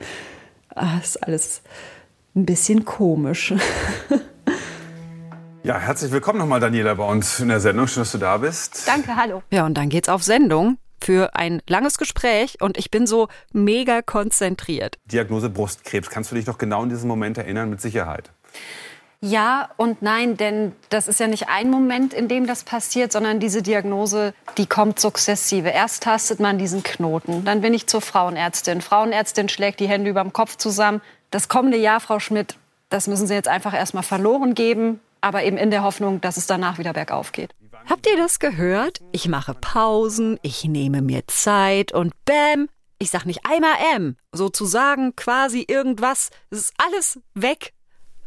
Ah, 0.74 0.98
ist 1.02 1.22
alles 1.24 1.62
ein 2.36 2.46
bisschen 2.46 2.86
komisch. 2.86 3.54
Ja, 5.64 5.78
herzlich 5.78 6.12
willkommen 6.12 6.40
nochmal, 6.40 6.60
Daniela, 6.60 6.96
bei 6.96 7.06
uns 7.06 7.40
in 7.40 7.50
der 7.50 7.60
Sendung. 7.60 7.86
Schön, 7.86 8.02
dass 8.02 8.12
du 8.12 8.18
da 8.18 8.38
bist. 8.38 8.88
Danke, 8.88 9.16
hallo. 9.16 9.44
Ja, 9.52 9.64
und 9.64 9.76
dann 9.76 9.90
geht's 9.90 10.10
auf 10.10 10.24
Sendung 10.24 10.80
für 11.00 11.36
ein 11.36 11.62
langes 11.68 12.00
Gespräch 12.00 12.58
und 12.62 12.80
ich 12.80 12.90
bin 12.90 13.06
so 13.06 13.28
mega 13.54 14.02
konzentriert. 14.02 14.98
Diagnose 15.06 15.52
Brustkrebs. 15.52 16.10
Kannst 16.10 16.32
du 16.32 16.36
dich 16.36 16.48
noch 16.48 16.58
genau 16.58 16.82
in 16.82 16.90
diesen 16.90 17.08
Moment 17.08 17.38
erinnern? 17.38 17.70
Mit 17.70 17.80
Sicherheit. 17.80 18.32
Ja 19.24 19.70
und 19.78 20.02
nein, 20.02 20.36
denn 20.36 20.72
das 20.90 21.08
ist 21.08 21.20
ja 21.20 21.28
nicht 21.28 21.48
ein 21.48 21.70
Moment, 21.70 22.12
in 22.12 22.28
dem 22.28 22.48
das 22.48 22.64
passiert, 22.64 23.12
sondern 23.12 23.40
diese 23.40 23.62
Diagnose, 23.62 24.34
die 24.58 24.66
kommt 24.66 25.00
sukzessive. 25.00 25.70
Erst 25.70 26.04
tastet 26.04 26.40
man 26.40 26.58
diesen 26.58 26.82
Knoten, 26.82 27.46
dann 27.46 27.62
bin 27.62 27.76
ich 27.76 27.86
zur 27.86 28.02
Frauenärztin. 28.02 28.82
Frauenärztin 28.82 29.48
schlägt 29.48 29.80
die 29.80 29.88
Hände 29.88 30.10
über 30.10 30.24
dem 30.24 30.34
Kopf 30.34 30.58
zusammen. 30.58 31.02
Das 31.30 31.50
kommende 31.50 31.78
Jahr, 31.78 32.00
Frau 32.00 32.18
Schmidt, 32.18 32.56
das 32.90 33.08
müssen 33.08 33.28
Sie 33.28 33.36
jetzt 33.36 33.48
einfach 33.48 33.76
erstmal 33.76 34.02
verloren 34.02 34.56
geben, 34.56 35.00
aber 35.22 35.44
eben 35.44 35.58
in 35.58 35.70
der 35.70 35.84
Hoffnung, 35.84 36.20
dass 36.20 36.38
es 36.38 36.48
danach 36.48 36.80
wieder 36.80 36.94
bergauf 36.94 37.32
geht. 37.32 37.54
Habt 37.88 38.08
ihr 38.08 38.18
das 38.18 38.40
gehört? 38.40 39.02
Ich 39.12 39.28
mache 39.28 39.54
Pausen, 39.54 40.40
ich 40.42 40.64
nehme 40.64 41.04
mir 41.04 41.28
Zeit 41.28 41.92
und 41.92 42.14
bäm, 42.26 42.70
ich 42.98 43.12
sag 43.12 43.26
nicht 43.26 43.42
einmal 43.46 43.76
M, 43.96 44.16
sozusagen 44.32 45.16
quasi 45.16 45.64
irgendwas, 45.68 46.32
es 46.50 46.60
ist 46.60 46.74
alles 46.78 47.20
weg 47.36 47.74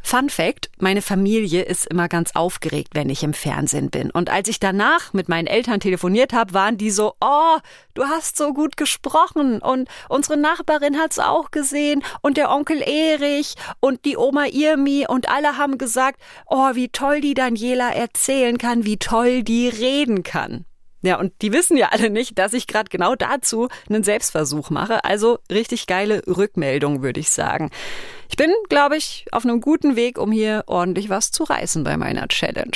Fun 0.07 0.29
Fact, 0.29 0.69
meine 0.77 1.01
Familie 1.01 1.63
ist 1.63 1.87
immer 1.87 2.07
ganz 2.07 2.35
aufgeregt, 2.35 2.89
wenn 2.93 3.09
ich 3.09 3.23
im 3.23 3.33
Fernsehen 3.33 3.89
bin. 3.89 4.11
Und 4.11 4.29
als 4.29 4.47
ich 4.47 4.59
danach 4.59 5.13
mit 5.13 5.29
meinen 5.29 5.47
Eltern 5.47 5.79
telefoniert 5.79 6.31
habe, 6.31 6.53
waren 6.53 6.77
die 6.77 6.91
so, 6.91 7.15
oh, 7.21 7.57
du 7.95 8.03
hast 8.03 8.37
so 8.37 8.53
gut 8.53 8.77
gesprochen 8.77 9.63
und 9.63 9.89
unsere 10.07 10.37
Nachbarin 10.37 10.99
hat's 10.99 11.17
auch 11.17 11.49
gesehen 11.49 12.03
und 12.21 12.37
der 12.37 12.51
Onkel 12.51 12.83
Erich 12.87 13.55
und 13.79 14.05
die 14.05 14.15
Oma 14.15 14.45
Irmi 14.45 15.07
und 15.09 15.27
alle 15.27 15.57
haben 15.57 15.79
gesagt, 15.79 16.21
oh, 16.45 16.75
wie 16.75 16.89
toll 16.89 17.19
die 17.19 17.33
Daniela 17.33 17.89
erzählen 17.89 18.59
kann, 18.59 18.85
wie 18.85 18.97
toll 18.97 19.41
die 19.41 19.69
reden 19.69 20.21
kann. 20.21 20.65
Ja, 21.05 21.19
und 21.19 21.33
die 21.43 21.53
wissen 21.53 21.77
ja 21.77 21.89
alle 21.91 22.09
nicht, 22.09 22.39
dass 22.39 22.53
ich 22.53 22.65
gerade 22.65 22.89
genau 22.89 23.13
dazu 23.13 23.69
einen 23.87 24.01
Selbstversuch 24.01 24.71
mache. 24.71 25.05
Also 25.05 25.37
richtig 25.51 25.85
geile 25.85 26.23
Rückmeldung, 26.25 27.03
würde 27.03 27.19
ich 27.19 27.29
sagen. 27.29 27.69
Ich 28.27 28.37
bin, 28.37 28.51
glaube 28.69 28.97
ich, 28.97 29.27
auf 29.31 29.45
einem 29.45 29.61
guten 29.61 29.95
Weg, 29.95 30.17
um 30.17 30.31
hier 30.31 30.63
ordentlich 30.65 31.09
was 31.09 31.29
zu 31.29 31.43
reißen 31.43 31.83
bei 31.83 31.95
meiner 31.95 32.27
Challenge. 32.27 32.71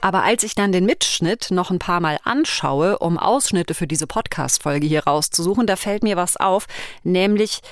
Aber 0.00 0.24
als 0.24 0.42
ich 0.42 0.56
dann 0.56 0.72
den 0.72 0.84
Mitschnitt 0.84 1.50
noch 1.50 1.70
ein 1.70 1.78
paar 1.78 2.00
Mal 2.00 2.18
anschaue, 2.24 2.98
um 2.98 3.18
Ausschnitte 3.18 3.72
für 3.72 3.86
diese 3.86 4.08
Podcast-Folge 4.08 4.86
hier 4.86 5.04
rauszusuchen, 5.04 5.66
da 5.66 5.76
fällt 5.76 6.02
mir 6.02 6.16
was 6.16 6.36
auf, 6.36 6.66
nämlich 7.04 7.62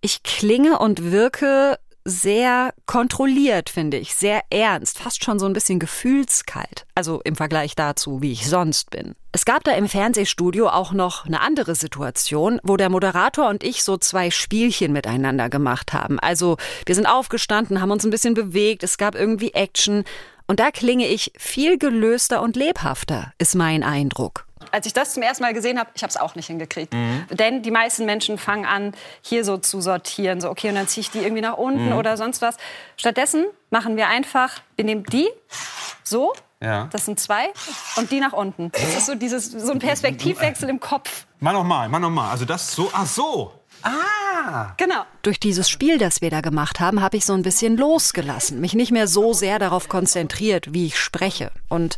ich 0.00 0.22
klinge 0.22 0.78
und 0.78 1.10
wirke 1.10 1.78
sehr 2.04 2.72
kontrolliert, 2.86 3.68
finde 3.70 3.98
ich, 3.98 4.14
sehr 4.14 4.40
ernst, 4.50 4.98
fast 4.98 5.22
schon 5.22 5.38
so 5.38 5.46
ein 5.46 5.52
bisschen 5.52 5.78
gefühlskalt, 5.78 6.86
also 6.94 7.20
im 7.24 7.36
Vergleich 7.36 7.76
dazu, 7.76 8.22
wie 8.22 8.32
ich 8.32 8.48
sonst 8.48 8.90
bin. 8.90 9.14
Es 9.32 9.44
gab 9.44 9.64
da 9.64 9.72
im 9.72 9.88
Fernsehstudio 9.88 10.68
auch 10.68 10.92
noch 10.92 11.26
eine 11.26 11.40
andere 11.40 11.74
Situation, 11.74 12.58
wo 12.62 12.76
der 12.76 12.88
Moderator 12.88 13.48
und 13.48 13.62
ich 13.62 13.84
so 13.84 13.96
zwei 13.96 14.30
Spielchen 14.30 14.92
miteinander 14.92 15.48
gemacht 15.48 15.92
haben. 15.92 16.18
Also 16.18 16.56
wir 16.86 16.94
sind 16.94 17.06
aufgestanden, 17.06 17.80
haben 17.80 17.90
uns 17.90 18.04
ein 18.04 18.10
bisschen 18.10 18.34
bewegt, 18.34 18.82
es 18.82 18.98
gab 18.98 19.14
irgendwie 19.14 19.52
Action. 19.52 20.04
Und 20.46 20.58
da 20.58 20.72
klinge 20.72 21.06
ich 21.06 21.32
viel 21.36 21.78
gelöster 21.78 22.42
und 22.42 22.56
lebhafter, 22.56 23.32
ist 23.38 23.54
mein 23.54 23.84
Eindruck 23.84 24.46
als 24.72 24.86
ich 24.86 24.92
das 24.92 25.14
zum 25.14 25.22
ersten 25.22 25.42
Mal 25.42 25.54
gesehen 25.54 25.78
habe, 25.78 25.90
ich 25.94 26.02
habe 26.02 26.10
es 26.10 26.16
auch 26.16 26.34
nicht 26.34 26.46
hingekriegt. 26.46 26.92
Mhm. 26.92 27.26
Denn 27.30 27.62
die 27.62 27.70
meisten 27.70 28.06
Menschen 28.06 28.38
fangen 28.38 28.66
an, 28.66 28.92
hier 29.22 29.44
so 29.44 29.58
zu 29.58 29.80
sortieren. 29.80 30.40
So, 30.40 30.50
okay, 30.50 30.68
und 30.68 30.74
dann 30.74 30.88
ziehe 30.88 31.02
ich 31.02 31.10
die 31.10 31.18
irgendwie 31.18 31.42
nach 31.42 31.56
unten 31.56 31.86
mhm. 31.86 31.96
oder 31.96 32.16
sonst 32.16 32.42
was. 32.42 32.56
Stattdessen 32.96 33.46
machen 33.70 33.96
wir 33.96 34.08
einfach, 34.08 34.60
wir 34.76 34.84
nehmen 34.84 35.04
die 35.04 35.28
so, 36.02 36.32
ja. 36.60 36.88
das 36.92 37.04
sind 37.04 37.20
zwei, 37.20 37.52
und 37.96 38.10
die 38.10 38.20
nach 38.20 38.32
unten. 38.32 38.70
Das 38.72 38.96
ist 38.96 39.06
so, 39.06 39.14
dieses, 39.14 39.50
so 39.50 39.72
ein 39.72 39.78
Perspektivwechsel 39.80 40.68
im 40.68 40.80
Kopf. 40.80 41.26
Mal 41.38 41.52
nochmal, 41.52 41.88
mal 41.88 41.98
nochmal. 41.98 42.30
Also 42.30 42.44
das 42.44 42.72
so, 42.72 42.90
ach 42.92 43.06
so. 43.06 43.59
Ah! 43.82 44.74
Genau. 44.76 45.02
Durch 45.22 45.38
dieses 45.38 45.68
Spiel, 45.68 45.98
das 45.98 46.20
wir 46.22 46.30
da 46.30 46.40
gemacht 46.40 46.80
haben, 46.80 47.02
habe 47.02 47.16
ich 47.16 47.24
so 47.24 47.34
ein 47.34 47.42
bisschen 47.42 47.76
losgelassen, 47.76 48.60
mich 48.60 48.74
nicht 48.74 48.90
mehr 48.90 49.06
so 49.06 49.32
sehr 49.32 49.58
darauf 49.58 49.88
konzentriert, 49.88 50.72
wie 50.72 50.86
ich 50.86 50.98
spreche. 50.98 51.50
Und 51.68 51.96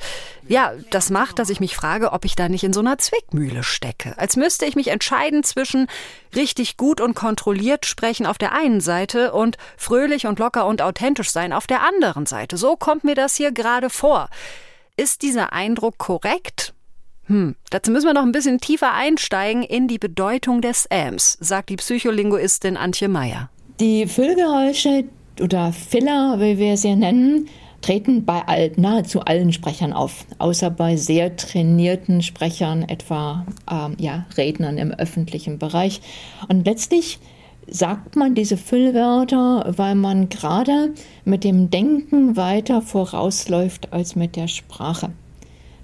ja, 0.49 0.73
das 0.91 1.11
macht, 1.11 1.39
dass 1.39 1.51
ich 1.51 1.61
mich 1.61 1.77
frage, 1.77 2.13
ob 2.13 2.25
ich 2.25 2.35
da 2.35 2.49
nicht 2.49 2.65
in 2.65 2.73
so 2.73 2.81
einer 2.81 2.99
Zwickmühle 2.99 3.63
stecke. 3.63 4.19
Als 4.19 4.37
müsste 4.37 4.67
ich 4.67 4.77
mich 4.77 4.89
entscheiden 4.89 5.45
zwischen 5.45 5.87
richtig 6.35 6.77
gut 6.77 7.01
und 7.01 7.15
kontrolliert 7.15 7.87
sprechen 7.87 8.27
auf 8.27 8.39
der 8.39 8.53
einen 8.53 8.81
Seite 8.81 9.33
und 9.33 9.57
fröhlich 9.77 10.27
und 10.27 10.39
locker 10.39 10.67
und 10.67 10.83
authentisch 10.83 11.31
sein 11.31 11.53
auf 11.53 11.67
der 11.67 11.83
anderen 11.83 12.27
Seite. 12.27 12.57
So 12.57 12.77
kommt 12.77 13.05
mir 13.05 13.15
das 13.15 13.37
hier 13.37 13.53
gerade 13.53 13.91
vor. 13.91 14.29
Ist 14.97 15.23
dieser 15.23 15.53
Eindruck 15.53 15.99
korrekt? 15.99 16.75
Hm, 17.27 17.55
dazu 17.71 17.91
müssen 17.91 18.07
wir 18.07 18.15
noch 18.15 18.23
ein 18.23 18.33
bisschen 18.33 18.59
tiefer 18.59 18.93
einsteigen 18.93 19.63
in 19.63 19.89
die 19.89 19.99
Bedeutung 19.99 20.61
des 20.61 20.89
Ams, 20.91 21.39
sagt 21.41 21.71
die 21.71 21.77
Psycholinguistin 21.77 22.77
Antje 22.77 23.09
Meyer. 23.09 23.49
Die 23.81 24.07
Füllgeräusche 24.07 25.05
oder 25.41 25.73
Filler, 25.73 26.37
wie 26.39 26.59
wir 26.59 26.77
sie 26.77 26.95
nennen, 26.95 27.49
treten 27.81 28.25
bei 28.25 28.43
all, 28.47 28.73
nahezu 28.77 29.21
allen 29.21 29.53
Sprechern 29.53 29.93
auf, 29.93 30.25
außer 30.39 30.71
bei 30.71 30.97
sehr 30.97 31.37
trainierten 31.37 32.23
Sprechern, 32.23 32.83
etwa 32.83 33.45
ähm, 33.71 33.97
ja, 33.99 34.27
Rednern 34.37 34.79
im 34.79 34.93
öffentlichen 34.93 35.59
Bereich. 35.59 36.01
Und 36.49 36.65
letztlich 36.65 37.19
sagt 37.67 38.17
man 38.17 38.35
diese 38.35 38.57
Füllwörter, 38.57 39.73
weil 39.77 39.95
man 39.95 40.29
gerade 40.29 40.95
mit 41.25 41.45
dem 41.45 41.71
Denken 41.71 42.37
weiter 42.37 42.83
vorausläuft 42.83 43.93
als 43.93 44.17
mit 44.17 44.37
der 44.37 44.49
Sprache. 44.49 45.11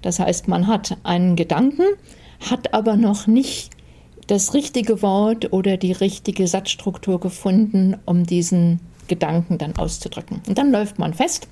Das 0.08 0.20
heißt, 0.20 0.48
man 0.48 0.68
hat 0.68 0.96
einen 1.02 1.36
Gedanken, 1.36 1.82
hat 2.48 2.72
aber 2.72 2.96
noch 2.96 3.26
nicht 3.26 3.68
das 4.26 4.54
richtige 4.54 5.02
Wort 5.02 5.52
oder 5.52 5.76
die 5.76 5.92
richtige 5.92 6.48
Satzstruktur 6.48 7.20
gefunden, 7.20 7.94
um 8.06 8.24
diesen 8.24 8.80
Gedanken 9.06 9.58
dann 9.58 9.76
auszudrücken. 9.76 10.40
Und 10.48 10.56
dann 10.56 10.72
läuft 10.72 10.98
man 10.98 11.12
fest 11.12 11.46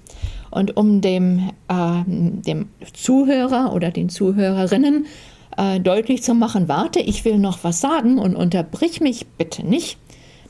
und 0.51 0.75
um 0.79 1.03
dem, 1.03 1.51
äh, 1.69 2.03
dem 2.07 2.71
Zuhörer 2.95 3.75
oder 3.75 3.91
den 3.91 4.09
Zuhörerinnen 4.09 5.05
äh, 5.59 5.79
deutlich 5.79 6.23
zu 6.23 6.33
machen, 6.33 6.67
warte, 6.67 7.01
ich 7.01 7.27
will 7.27 7.37
noch 7.37 7.63
was 7.63 7.83
sagen 7.83 8.17
und 8.17 8.37
unterbrich 8.37 9.03
mich 9.03 9.27
bitte 9.37 9.67
nicht. 9.67 9.99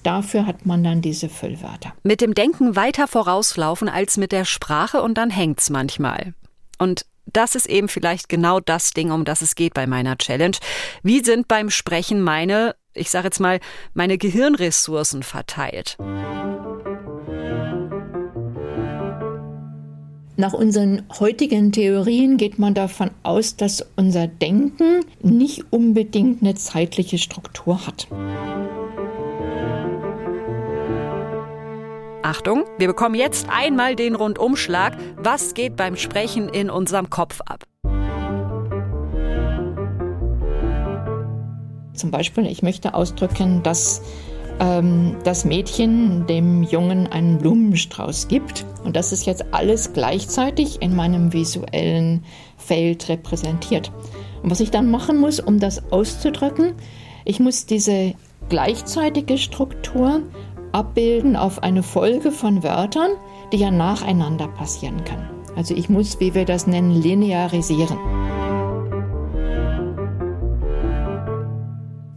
Dafür 0.04 0.46
hat 0.46 0.64
man 0.64 0.84
dann 0.84 1.02
diese 1.02 1.28
Füllwörter. 1.28 1.92
Mit 2.04 2.20
dem 2.20 2.36
Denken 2.36 2.76
weiter 2.76 3.08
vorauslaufen 3.08 3.88
als 3.88 4.16
mit 4.16 4.30
der 4.30 4.44
Sprache 4.44 5.02
und 5.02 5.18
dann 5.18 5.30
hängt's 5.30 5.70
manchmal. 5.70 6.34
Und 6.78 7.04
das 7.26 7.54
ist 7.54 7.66
eben 7.66 7.88
vielleicht 7.88 8.28
genau 8.28 8.60
das 8.60 8.90
Ding, 8.90 9.10
um 9.10 9.24
das 9.24 9.42
es 9.42 9.54
geht 9.54 9.74
bei 9.74 9.86
meiner 9.86 10.16
Challenge. 10.16 10.56
Wie 11.02 11.22
sind 11.24 11.48
beim 11.48 11.70
Sprechen 11.70 12.22
meine, 12.22 12.74
ich 12.94 13.10
sage 13.10 13.26
jetzt 13.26 13.40
mal, 13.40 13.60
meine 13.94 14.18
Gehirnressourcen 14.18 15.22
verteilt? 15.22 15.96
Nach 20.38 20.52
unseren 20.52 21.02
heutigen 21.18 21.72
Theorien 21.72 22.36
geht 22.36 22.58
man 22.58 22.74
davon 22.74 23.10
aus, 23.22 23.56
dass 23.56 23.86
unser 23.96 24.26
Denken 24.26 25.04
nicht 25.22 25.64
unbedingt 25.72 26.42
eine 26.42 26.54
zeitliche 26.54 27.16
Struktur 27.16 27.86
hat. 27.86 28.06
Achtung, 32.26 32.64
wir 32.76 32.88
bekommen 32.88 33.14
jetzt 33.14 33.46
einmal 33.48 33.94
den 33.94 34.16
Rundumschlag. 34.16 34.98
Was 35.16 35.54
geht 35.54 35.76
beim 35.76 35.94
Sprechen 35.94 36.48
in 36.48 36.70
unserem 36.70 37.08
Kopf 37.08 37.40
ab? 37.42 37.62
Zum 41.94 42.10
Beispiel, 42.10 42.46
ich 42.46 42.64
möchte 42.64 42.94
ausdrücken, 42.94 43.62
dass 43.62 44.02
ähm, 44.58 45.14
das 45.22 45.44
Mädchen 45.44 46.26
dem 46.26 46.64
Jungen 46.64 47.06
einen 47.06 47.38
Blumenstrauß 47.38 48.26
gibt. 48.26 48.66
Und 48.82 48.96
das 48.96 49.12
ist 49.12 49.24
jetzt 49.24 49.44
alles 49.52 49.92
gleichzeitig 49.92 50.82
in 50.82 50.96
meinem 50.96 51.32
visuellen 51.32 52.24
Feld 52.56 53.08
repräsentiert. 53.08 53.92
Und 54.42 54.50
was 54.50 54.58
ich 54.58 54.72
dann 54.72 54.90
machen 54.90 55.18
muss, 55.18 55.38
um 55.38 55.60
das 55.60 55.92
auszudrücken, 55.92 56.74
ich 57.24 57.38
muss 57.38 57.66
diese 57.66 58.14
gleichzeitige 58.48 59.38
Struktur 59.38 60.22
abbilden 60.76 61.36
auf 61.36 61.62
eine 61.62 61.82
Folge 61.82 62.30
von 62.30 62.62
Wörtern, 62.62 63.12
die 63.50 63.56
ja 63.56 63.70
nacheinander 63.70 64.46
passieren 64.46 65.02
kann. 65.04 65.30
Also 65.56 65.74
ich 65.74 65.88
muss, 65.88 66.20
wie 66.20 66.34
wir 66.34 66.44
das 66.44 66.66
nennen, 66.66 66.90
linearisieren. 66.90 67.96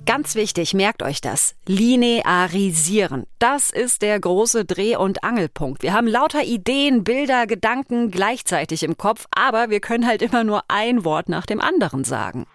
Ganz 0.05 0.35
wichtig, 0.35 0.73
merkt 0.73 1.03
euch 1.03 1.21
das. 1.21 1.55
Linearisieren. 1.67 3.23
Das 3.37 3.69
ist 3.69 4.01
der 4.01 4.19
große 4.19 4.65
Dreh- 4.65 4.97
und 4.97 5.23
Angelpunkt. 5.23 5.81
Wir 5.81 5.93
haben 5.93 6.07
lauter 6.07 6.43
Ideen, 6.43 7.05
Bilder, 7.05 7.47
Gedanken 7.47 8.11
gleichzeitig 8.11 8.83
im 8.83 8.97
Kopf, 8.97 9.27
aber 9.31 9.69
wir 9.69 9.79
können 9.79 10.05
halt 10.05 10.21
immer 10.21 10.43
nur 10.43 10.63
ein 10.67 11.05
Wort 11.05 11.29
nach 11.29 11.45
dem 11.45 11.61
anderen 11.61 12.03
sagen. 12.03 12.45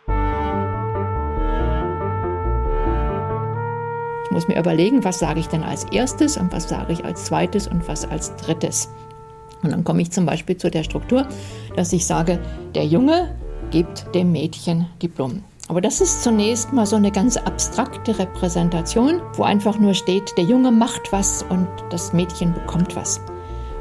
Muss 4.34 4.48
mir 4.48 4.58
überlegen, 4.58 5.04
was 5.04 5.20
sage 5.20 5.38
ich 5.38 5.46
denn 5.46 5.62
als 5.62 5.84
erstes 5.84 6.36
und 6.36 6.52
was 6.52 6.68
sage 6.68 6.92
ich 6.92 7.04
als 7.04 7.24
zweites 7.26 7.68
und 7.68 7.86
was 7.86 8.04
als 8.04 8.34
drittes. 8.36 8.88
Und 9.62 9.70
dann 9.70 9.84
komme 9.84 10.02
ich 10.02 10.10
zum 10.10 10.26
Beispiel 10.26 10.56
zu 10.56 10.70
der 10.70 10.82
Struktur, 10.82 11.26
dass 11.76 11.92
ich 11.92 12.04
sage, 12.04 12.40
der 12.74 12.84
Junge 12.84 13.34
gibt 13.70 14.12
dem 14.14 14.32
Mädchen 14.32 14.86
die 15.00 15.08
Blumen. 15.08 15.44
Aber 15.68 15.80
das 15.80 16.00
ist 16.00 16.22
zunächst 16.22 16.72
mal 16.72 16.84
so 16.84 16.96
eine 16.96 17.12
ganz 17.12 17.36
abstrakte 17.36 18.18
Repräsentation, 18.18 19.22
wo 19.34 19.44
einfach 19.44 19.78
nur 19.78 19.94
steht, 19.94 20.36
der 20.36 20.44
Junge 20.44 20.72
macht 20.72 21.12
was 21.12 21.42
und 21.48 21.68
das 21.90 22.12
Mädchen 22.12 22.52
bekommt 22.52 22.96
was. 22.96 23.20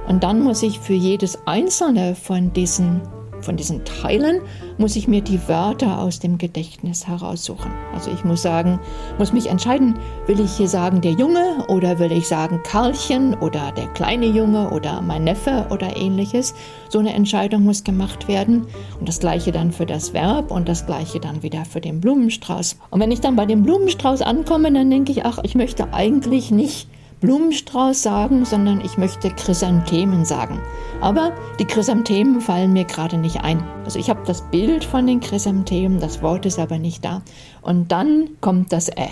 Und 0.08 0.24
dann 0.24 0.42
muss 0.42 0.62
ich 0.62 0.80
für 0.80 0.94
jedes 0.94 1.48
einzelne 1.48 2.14
von 2.14 2.54
diesen 2.54 3.02
von 3.44 3.58
diesen 3.58 3.84
Teilen 3.86 4.42
muss 4.78 4.96
ich 4.96 5.08
mir 5.08 5.22
die 5.22 5.40
Wörter 5.48 6.00
aus 6.00 6.20
dem 6.20 6.38
Gedächtnis 6.38 7.08
heraussuchen. 7.08 7.72
Also 7.94 8.10
ich 8.12 8.24
muss 8.24 8.42
sagen, 8.42 8.80
muss 9.20 9.34
mich 9.34 9.48
entscheiden, 9.48 10.00
will 10.26 10.40
ich 10.40 10.54
hier 10.54 10.68
sagen 10.68 11.02
der 11.02 11.12
Junge 11.12 11.66
oder 11.68 12.00
will 12.00 12.12
ich 12.12 12.28
sagen 12.28 12.62
Karlchen 12.64 13.36
oder 13.36 13.72
der 13.72 13.88
kleine 13.88 14.26
Junge 14.26 14.72
oder 14.72 15.02
mein 15.02 15.26
Neffe 15.26 15.68
oder 15.70 15.96
ähnliches. 15.96 16.56
So 16.90 17.00
eine 17.00 17.14
Entscheidung 17.14 17.64
muss 17.64 17.84
gemacht 17.84 18.28
werden 18.28 18.66
und 19.00 19.08
das 19.08 19.20
gleiche 19.20 19.52
dann 19.52 19.72
für 19.72 19.86
das 19.86 20.14
Verb 20.14 20.52
und 20.52 20.68
das 20.68 20.86
gleiche 20.86 21.20
dann 21.20 21.44
wieder 21.44 21.66
für 21.66 21.82
den 21.82 22.00
Blumenstrauß. 22.00 22.78
Und 22.90 23.00
wenn 23.00 23.12
ich 23.12 23.22
dann 23.22 23.36
bei 23.36 23.46
dem 23.46 23.64
Blumenstrauß 23.64 24.22
ankomme, 24.22 24.72
dann 24.72 24.90
denke 24.90 25.12
ich, 25.12 25.26
ach, 25.26 25.40
ich 25.44 25.56
möchte 25.56 25.94
eigentlich 25.94 26.52
nicht 26.52 26.88
Blumenstrauß 27.24 28.04
sagen, 28.04 28.44
sondern 28.44 28.82
ich 28.82 28.98
möchte 28.98 29.30
Chrysanthemen 29.30 30.26
sagen. 30.26 30.60
Aber 31.00 31.32
die 31.58 31.64
Chrysanthemen 31.64 32.42
fallen 32.42 32.74
mir 32.74 32.84
gerade 32.84 33.18
nicht 33.18 33.42
ein. 33.46 33.64
Also 33.86 33.98
ich 33.98 34.10
habe 34.10 34.20
das 34.26 34.42
Bild 34.52 34.84
von 34.84 35.08
den 35.08 35.22
Chrysanthemen, 35.22 36.02
das 36.02 36.22
Wort 36.22 36.46
ist 36.46 36.60
aber 36.60 36.80
nicht 36.80 37.06
da. 37.06 37.22
Und 37.62 37.94
dann 37.94 38.32
kommt 38.42 38.74
das 38.74 38.90
Ä. 38.90 39.08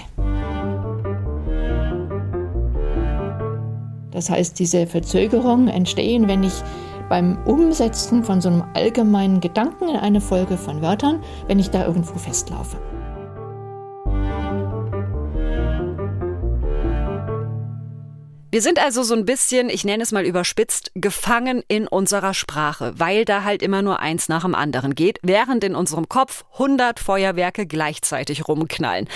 Das 4.11 4.29
heißt, 4.29 4.59
diese 4.59 4.87
Verzögerungen 4.87 5.69
entstehen, 5.69 6.27
wenn 6.27 6.43
ich 6.43 6.53
beim 7.07 7.37
Umsetzen 7.45 8.25
von 8.25 8.41
so 8.41 8.49
einem 8.49 8.65
allgemeinen 8.73 9.39
Gedanken 9.39 9.87
in 9.87 9.95
eine 9.95 10.19
Folge 10.19 10.57
von 10.57 10.81
Wörtern, 10.81 11.21
wenn 11.47 11.59
ich 11.59 11.69
da 11.69 11.85
irgendwo 11.85 12.19
festlaufe. 12.19 12.75
Wir 18.53 18.61
sind 18.61 18.83
also 18.83 19.03
so 19.03 19.13
ein 19.13 19.23
bisschen, 19.23 19.69
ich 19.69 19.85
nenne 19.85 20.03
es 20.03 20.11
mal 20.11 20.25
überspitzt, 20.25 20.91
gefangen 20.93 21.63
in 21.69 21.87
unserer 21.87 22.33
Sprache, 22.33 22.91
weil 22.97 23.23
da 23.23 23.45
halt 23.45 23.61
immer 23.63 23.81
nur 23.81 24.01
eins 24.01 24.27
nach 24.27 24.41
dem 24.41 24.55
anderen 24.55 24.93
geht, 24.93 25.19
während 25.23 25.63
in 25.63 25.73
unserem 25.73 26.09
Kopf 26.09 26.43
100 26.55 26.99
Feuerwerke 26.99 27.65
gleichzeitig 27.65 28.49
rumknallen. 28.49 29.07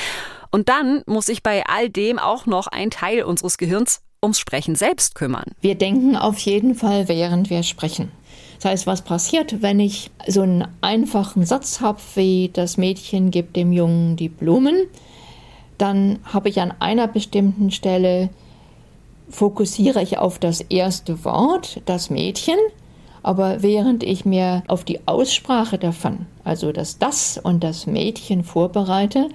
Und 0.52 0.70
dann 0.70 1.04
muss 1.06 1.26
sich 1.26 1.44
bei 1.44 1.66
all 1.66 1.90
dem 1.90 2.18
auch 2.18 2.46
noch 2.46 2.68
ein 2.68 2.92
Teil 2.92 3.24
unseres 3.24 3.58
Gehirns 3.58 4.00
ums 4.24 4.40
Sprechen 4.40 4.76
selbst 4.76 5.16
kümmern. 5.16 5.52
Wir 5.60 5.76
denken 5.76 6.16
auf 6.16 6.40
jeden 6.40 6.74
Fall, 6.74 7.10
während 7.10 7.50
wir 7.50 7.64
sprechen. 7.64 8.14
Das 8.56 8.72
heißt, 8.72 8.88
was 8.88 9.02
passiert, 9.02 9.62
wenn 9.62 9.82
ich 9.82 10.12
so 10.28 10.44
einen 10.44 10.66
einfachen 10.80 11.46
Satz 11.46 11.82
habe, 11.82 12.00
wie 12.16 12.52
das 12.54 12.78
Mädchen 12.78 13.32
gibt 13.32 13.58
dem 13.58 13.74
Jungen 13.74 14.16
die 14.16 14.30
Blumen, 14.30 14.88
dann 15.78 16.20
habe 16.24 16.48
ich 16.48 16.62
an 16.62 16.74
einer 16.80 17.10
bestimmten 17.10 17.70
Stelle 17.72 18.30
fokussiere 19.30 20.02
ich 20.02 20.18
auf 20.18 20.40
das 20.40 20.62
erste 20.62 21.24
Wort, 21.26 21.82
das 21.86 22.10
Mädchen, 22.10 22.58
aber 23.24 23.64
während 23.64 24.04
ich 24.04 24.26
mir 24.26 24.64
auf 24.68 24.84
die 24.84 25.08
Aussprache 25.08 25.78
davon, 25.78 26.28
also 26.44 26.72
das 26.72 27.00
das 27.00 27.40
und 27.42 27.64
das 27.64 27.88
Mädchen 27.88 28.44
vorbereite, 28.44 29.30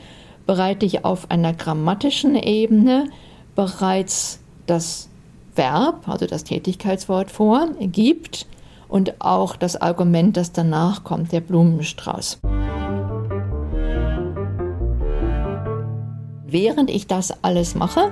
bereite 0.46 0.86
ich 0.86 1.04
auf 1.04 1.30
einer 1.30 1.52
grammatischen 1.52 2.36
Ebene 2.36 3.08
bereits 3.54 4.40
das 4.66 5.08
Verb, 5.54 6.08
also 6.08 6.26
das 6.26 6.44
Tätigkeitswort 6.44 7.30
vor, 7.30 7.68
gibt 7.80 8.46
und 8.88 9.20
auch 9.20 9.56
das 9.56 9.80
Argument, 9.80 10.36
das 10.36 10.52
danach 10.52 11.04
kommt, 11.04 11.32
der 11.32 11.40
Blumenstrauß. 11.40 12.38
Während 16.46 16.90
ich 16.90 17.06
das 17.06 17.32
alles 17.42 17.74
mache, 17.74 18.10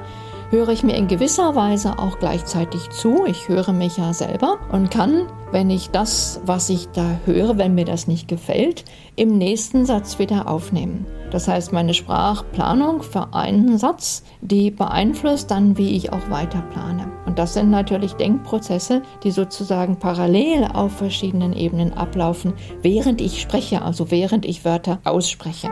höre 0.51 0.71
ich 0.71 0.83
mir 0.83 0.97
in 0.97 1.09
gewisser 1.09 1.55
Weise 1.55 1.99
auch 1.99 2.19
gleichzeitig 2.19 2.89
zu. 2.91 3.27
Ich 3.27 3.49
höre 3.49 3.73
mich 3.73 3.97
ja 3.99 4.13
selber 4.13 4.59
und 4.73 4.91
kann, 4.91 5.27
wenn 5.53 5.71
ich 5.71 5.91
das, 5.91 6.41
was 6.45 6.71
ich 6.71 6.89
da 6.89 7.19
höre, 7.25 7.59
wenn 7.59 7.75
mir 7.75 7.85
das 7.85 8.07
nicht 8.07 8.29
gefällt, 8.29 8.85
im 9.17 9.37
nächsten 9.37 9.87
Satz 9.87 10.19
wieder 10.19 10.49
aufnehmen. 10.49 11.07
Das 11.31 11.49
heißt, 11.49 11.73
meine 11.73 11.93
Sprachplanung 11.93 13.03
für 13.03 13.35
einen 13.35 13.77
Satz, 13.77 14.25
die 14.41 14.71
beeinflusst 14.71 15.51
dann, 15.51 15.77
wie 15.77 15.97
ich 15.97 16.13
auch 16.13 16.31
weiter 16.31 16.63
plane. 16.73 17.13
Und 17.27 17.39
das 17.39 17.55
sind 17.55 17.71
natürlich 17.71 18.15
Denkprozesse, 18.15 19.03
die 19.23 19.31
sozusagen 19.31 19.99
parallel 19.99 20.69
auf 20.73 20.93
verschiedenen 20.93 21.53
Ebenen 21.53 21.93
ablaufen, 21.93 22.55
während 22.81 23.21
ich 23.21 23.41
spreche, 23.41 23.83
also 23.83 24.11
während 24.11 24.47
ich 24.47 24.65
Wörter 24.65 25.01
ausspreche. 25.05 25.71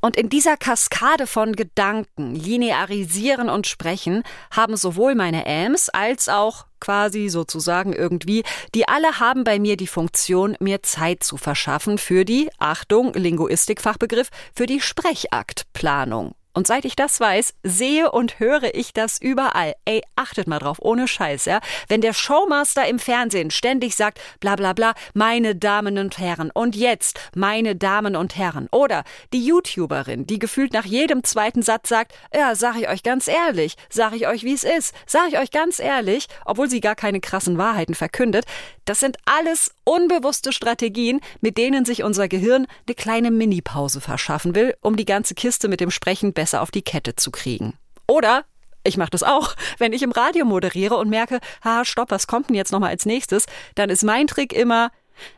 Und 0.00 0.16
in 0.16 0.28
dieser 0.28 0.56
Kaskade 0.56 1.26
von 1.26 1.56
Gedanken, 1.56 2.34
linearisieren 2.34 3.48
und 3.48 3.66
sprechen, 3.66 4.22
haben 4.50 4.76
sowohl 4.76 5.14
meine 5.14 5.46
Ams 5.46 5.88
als 5.88 6.28
auch 6.28 6.66
quasi 6.80 7.28
sozusagen 7.28 7.92
irgendwie, 7.92 8.44
die 8.74 8.86
alle 8.88 9.18
haben 9.18 9.42
bei 9.42 9.58
mir 9.58 9.76
die 9.76 9.88
Funktion, 9.88 10.56
mir 10.60 10.82
Zeit 10.82 11.24
zu 11.24 11.36
verschaffen 11.36 11.98
für 11.98 12.24
die, 12.24 12.48
Achtung, 12.58 13.12
Linguistikfachbegriff, 13.14 14.28
für 14.54 14.66
die 14.66 14.80
Sprechaktplanung. 14.80 16.34
Und 16.54 16.66
seit 16.66 16.84
ich 16.84 16.96
das 16.96 17.20
weiß, 17.20 17.54
sehe 17.62 18.10
und 18.10 18.40
höre 18.40 18.74
ich 18.74 18.92
das 18.92 19.20
überall. 19.20 19.74
Ey, 19.84 20.02
achtet 20.16 20.48
mal 20.48 20.58
drauf, 20.58 20.78
ohne 20.80 21.06
Scheiß, 21.06 21.44
ja. 21.44 21.60
Wenn 21.88 22.00
der 22.00 22.12
Showmaster 22.12 22.86
im 22.88 22.98
Fernsehen 22.98 23.50
ständig 23.50 23.94
sagt, 23.94 24.20
bla 24.40 24.56
bla 24.56 24.72
bla, 24.72 24.94
meine 25.14 25.54
Damen 25.54 25.98
und 25.98 26.18
Herren, 26.18 26.50
und 26.50 26.74
jetzt, 26.74 27.20
meine 27.34 27.76
Damen 27.76 28.16
und 28.16 28.36
Herren. 28.36 28.68
Oder 28.72 29.04
die 29.32 29.44
YouTuberin, 29.44 30.26
die 30.26 30.38
gefühlt 30.38 30.72
nach 30.72 30.84
jedem 30.84 31.22
zweiten 31.22 31.62
Satz 31.62 31.88
sagt, 31.88 32.12
ja, 32.34 32.54
sag 32.54 32.76
ich 32.76 32.88
euch 32.88 33.02
ganz 33.02 33.28
ehrlich, 33.28 33.76
sag 33.88 34.14
ich 34.14 34.26
euch, 34.26 34.42
wie 34.42 34.54
es 34.54 34.64
ist, 34.64 34.94
sag 35.06 35.28
ich 35.28 35.38
euch 35.38 35.50
ganz 35.50 35.78
ehrlich, 35.78 36.26
obwohl 36.44 36.68
sie 36.68 36.80
gar 36.80 36.96
keine 36.96 37.20
krassen 37.20 37.58
Wahrheiten 37.58 37.94
verkündet, 37.94 38.46
das 38.84 39.00
sind 39.00 39.18
alles 39.26 39.74
unbewusste 39.84 40.52
Strategien, 40.52 41.20
mit 41.40 41.58
denen 41.58 41.84
sich 41.84 42.02
unser 42.02 42.26
Gehirn 42.26 42.66
eine 42.86 42.94
kleine 42.94 43.30
Minipause 43.30 44.00
verschaffen 44.00 44.54
will, 44.54 44.74
um 44.80 44.96
die 44.96 45.04
ganze 45.04 45.34
Kiste 45.34 45.68
mit 45.68 45.80
dem 45.80 45.90
Sprechen 45.90 46.32
besser 46.32 46.47
auf 46.54 46.70
die 46.70 46.82
Kette 46.82 47.16
zu 47.16 47.30
kriegen. 47.30 47.74
Oder 48.06 48.44
ich 48.84 48.96
mache 48.96 49.10
das 49.10 49.22
auch. 49.22 49.54
Wenn 49.78 49.92
ich 49.92 50.02
im 50.02 50.12
Radio 50.12 50.44
moderiere 50.44 50.96
und 50.96 51.08
merke, 51.08 51.40
ha, 51.64 51.84
stopp, 51.84 52.10
was 52.10 52.26
kommt 52.26 52.48
denn 52.48 52.56
jetzt 52.56 52.72
nochmal 52.72 52.90
als 52.90 53.06
nächstes, 53.06 53.46
dann 53.74 53.90
ist 53.90 54.02
mein 54.02 54.26
Trick 54.26 54.52
immer, 54.52 54.90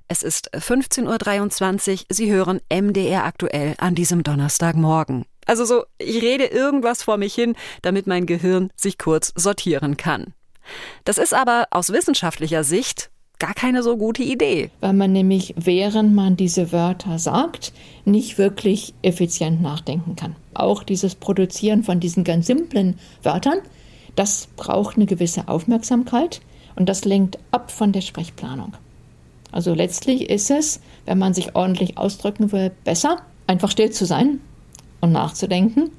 es 0.08 0.22
ist 0.22 0.54
15.23 0.54 1.92
Uhr, 1.92 2.06
Sie 2.10 2.30
hören 2.30 2.60
MDR 2.70 3.24
aktuell 3.24 3.74
an 3.78 3.94
diesem 3.94 4.22
Donnerstagmorgen. 4.22 5.24
Also 5.46 5.64
so, 5.64 5.84
ich 5.98 6.22
rede 6.22 6.44
irgendwas 6.44 7.02
vor 7.02 7.16
mich 7.16 7.34
hin, 7.34 7.56
damit 7.82 8.06
mein 8.06 8.26
Gehirn 8.26 8.70
sich 8.76 8.98
kurz 8.98 9.32
sortieren 9.34 9.96
kann. 9.96 10.34
Das 11.04 11.18
ist 11.18 11.34
aber 11.34 11.66
aus 11.70 11.90
wissenschaftlicher 11.90 12.62
Sicht 12.62 13.09
gar 13.40 13.54
keine 13.54 13.82
so 13.82 13.96
gute 13.96 14.22
Idee. 14.22 14.70
Weil 14.78 14.92
man 14.92 15.10
nämlich, 15.12 15.54
während 15.56 16.14
man 16.14 16.36
diese 16.36 16.70
Wörter 16.70 17.18
sagt, 17.18 17.72
nicht 18.04 18.38
wirklich 18.38 18.94
effizient 19.02 19.60
nachdenken 19.60 20.14
kann. 20.14 20.36
Auch 20.54 20.84
dieses 20.84 21.16
Produzieren 21.16 21.82
von 21.82 21.98
diesen 21.98 22.22
ganz 22.22 22.46
simplen 22.46 22.98
Wörtern, 23.24 23.58
das 24.14 24.48
braucht 24.56 24.96
eine 24.96 25.06
gewisse 25.06 25.48
Aufmerksamkeit 25.48 26.40
und 26.76 26.88
das 26.88 27.04
lenkt 27.04 27.38
ab 27.50 27.72
von 27.72 27.92
der 27.92 28.02
Sprechplanung. 28.02 28.74
Also 29.50 29.74
letztlich 29.74 30.30
ist 30.30 30.50
es, 30.50 30.80
wenn 31.06 31.18
man 31.18 31.34
sich 31.34 31.56
ordentlich 31.56 31.98
ausdrücken 31.98 32.52
will, 32.52 32.70
besser, 32.84 33.16
einfach 33.46 33.70
still 33.70 33.90
zu 33.90 34.06
sein 34.06 34.40
und 35.00 35.12
nachzudenken 35.12 35.90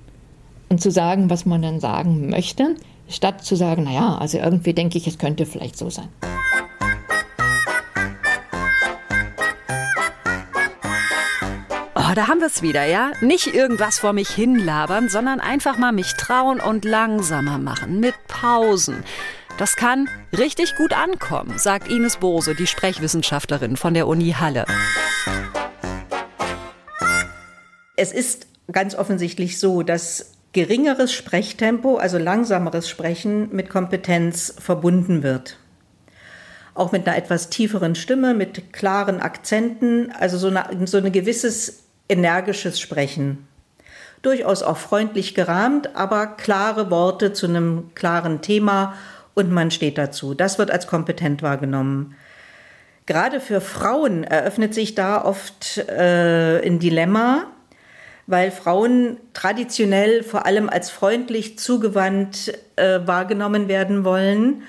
und 0.69 0.81
zu 0.81 0.91
sagen, 0.91 1.29
was 1.29 1.45
man 1.45 1.61
dann 1.61 1.79
sagen 1.79 2.29
möchte, 2.29 2.75
statt 3.09 3.43
zu 3.43 3.55
sagen, 3.55 3.83
naja, 3.83 4.15
also 4.17 4.37
irgendwie 4.37 4.73
denke 4.73 4.97
ich, 4.97 5.07
es 5.07 5.17
könnte 5.17 5.45
vielleicht 5.45 5.77
so 5.77 5.89
sein. 5.89 6.07
Oh, 12.11 12.13
da 12.13 12.27
haben 12.27 12.41
wir 12.41 12.47
es 12.47 12.61
wieder, 12.61 12.83
ja? 12.83 13.13
Nicht 13.21 13.55
irgendwas 13.55 13.99
vor 13.99 14.11
mich 14.11 14.27
hinlabern, 14.27 15.07
sondern 15.07 15.39
einfach 15.39 15.77
mal 15.77 15.93
mich 15.93 16.15
trauen 16.15 16.59
und 16.59 16.83
langsamer 16.83 17.57
machen, 17.57 18.01
mit 18.01 18.15
Pausen. 18.27 19.05
Das 19.57 19.77
kann 19.77 20.09
richtig 20.37 20.75
gut 20.75 20.91
ankommen, 20.91 21.57
sagt 21.57 21.89
Ines 21.89 22.17
Bose, 22.17 22.53
die 22.53 22.67
Sprechwissenschaftlerin 22.67 23.77
von 23.77 23.93
der 23.93 24.07
Uni 24.07 24.35
Halle. 24.37 24.65
Es 27.95 28.11
ist 28.11 28.45
ganz 28.69 28.93
offensichtlich 28.93 29.57
so, 29.57 29.81
dass 29.81 30.33
geringeres 30.51 31.13
Sprechtempo, 31.13 31.95
also 31.95 32.17
langsameres 32.17 32.89
Sprechen 32.89 33.55
mit 33.55 33.69
Kompetenz 33.69 34.53
verbunden 34.59 35.23
wird. 35.23 35.59
Auch 36.73 36.91
mit 36.91 37.07
einer 37.07 37.15
etwas 37.15 37.49
tieferen 37.49 37.95
Stimme, 37.95 38.33
mit 38.33 38.73
klaren 38.73 39.21
Akzenten, 39.21 40.11
also 40.11 40.37
so, 40.37 40.47
eine, 40.47 40.87
so 40.87 40.97
ein 40.97 41.09
gewisses 41.13 41.81
energisches 42.09 42.79
Sprechen. 42.79 43.47
Durchaus 44.21 44.61
auch 44.61 44.77
freundlich 44.77 45.33
gerahmt, 45.33 45.95
aber 45.95 46.27
klare 46.27 46.91
Worte 46.91 47.33
zu 47.33 47.47
einem 47.47 47.91
klaren 47.95 48.41
Thema 48.41 48.95
und 49.33 49.51
man 49.51 49.71
steht 49.71 49.97
dazu. 49.97 50.33
Das 50.33 50.59
wird 50.59 50.69
als 50.69 50.87
kompetent 50.87 51.41
wahrgenommen. 51.41 52.15
Gerade 53.07 53.39
für 53.39 53.61
Frauen 53.61 54.23
eröffnet 54.23 54.73
sich 54.73 54.93
da 54.93 55.23
oft 55.23 55.77
äh, 55.77 56.61
ein 56.65 56.79
Dilemma, 56.79 57.47
weil 58.27 58.51
Frauen 58.51 59.17
traditionell 59.33 60.23
vor 60.23 60.45
allem 60.45 60.69
als 60.69 60.91
freundlich 60.91 61.57
zugewandt 61.57 62.53
äh, 62.75 62.99
wahrgenommen 63.05 63.67
werden 63.67 64.03
wollen. 64.03 64.63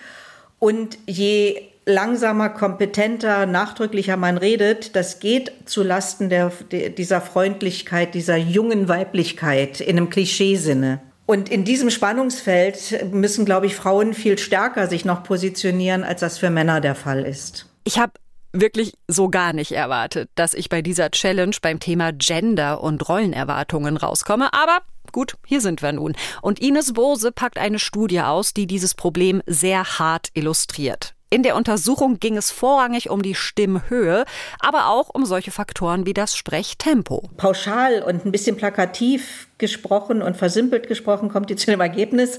Und 0.59 0.99
je 1.07 1.72
langsamer, 1.85 2.49
kompetenter, 2.49 3.47
nachdrücklicher 3.47 4.17
man 4.17 4.39
redet, 4.39 4.95
das 4.97 5.19
geht 5.21 5.53
zu 5.65 5.83
Lasten 5.83 6.29
der, 6.29 6.53
dieser 6.71 7.21
Freundlichkeit, 7.21 8.15
dieser 8.15 8.37
jungen 8.37 8.89
Weiblichkeit 8.89 9.81
in 9.81 9.97
einem 9.97 10.11
Klischeesinne. 10.11 11.01
Und 11.27 11.49
in 11.49 11.65
diesem 11.65 11.91
Spannungsfeld 11.91 13.13
müssen, 13.13 13.45
glaube 13.45 13.67
ich, 13.67 13.77
Frauen 13.77 14.13
viel 14.13 14.39
stärker 14.39 14.87
sich 14.87 15.05
noch 15.05 15.23
positionieren, 15.23 16.05
als 16.05 16.21
das 16.21 16.39
für 16.39 16.51
Männer 16.51 16.81
der 16.81 16.95
Fall 16.95 17.25
ist. 17.25 17.67
Ich 17.85 17.99
habe 17.99 18.13
wirklich 18.53 18.95
so 19.09 19.29
gar 19.29 19.53
nicht 19.53 19.73
erwartet, 19.73 20.31
dass 20.35 20.55
ich 20.55 20.69
bei 20.69 20.83
dieser 20.83 21.11
Challenge 21.11 21.57
beim 21.63 21.81
Thema 21.81 22.13
Gender 22.13 22.83
und 22.83 23.09
Rollenerwartungen 23.09 23.97
rauskomme, 23.97 24.53
aber 24.53 24.81
gut, 25.11 25.37
hier 25.47 25.61
sind 25.61 25.83
wir 25.83 25.93
nun. 25.93 26.15
Und 26.43 26.61
Ines 26.61 26.93
Bose 26.93 27.33
packt 27.33 27.59
eine 27.59 27.79
Studie 27.79 28.21
aus, 28.21 28.53
die 28.53 28.67
dieses 28.67 28.95
Problem 28.95 29.43
sehr 29.47 29.99
hart 29.99 30.29
illustriert. 30.35 31.15
In 31.33 31.43
der 31.43 31.57
Untersuchung 31.57 32.21
ging 32.21 32.37
es 32.37 32.51
vorrangig 32.51 33.09
um 33.09 33.23
die 33.23 33.35
Stimmhöhe, 33.35 34.27
aber 34.61 34.89
auch 34.89 35.09
um 35.09 35.25
solche 35.25 35.51
Faktoren 35.51 36.05
wie 36.05 36.13
das 36.13 36.37
Sprechtempo. 36.37 37.31
Pauschal 37.39 38.03
und 38.03 38.27
ein 38.27 38.33
bisschen 38.33 38.59
plakativ 38.59 39.49
gesprochen 39.57 40.21
und 40.21 40.37
versimpelt 40.37 40.89
gesprochen 40.89 41.31
kommt 41.31 41.49
ihr 41.49 41.57
zu 41.57 41.71
dem 41.71 41.81
Ergebnis, 41.81 42.39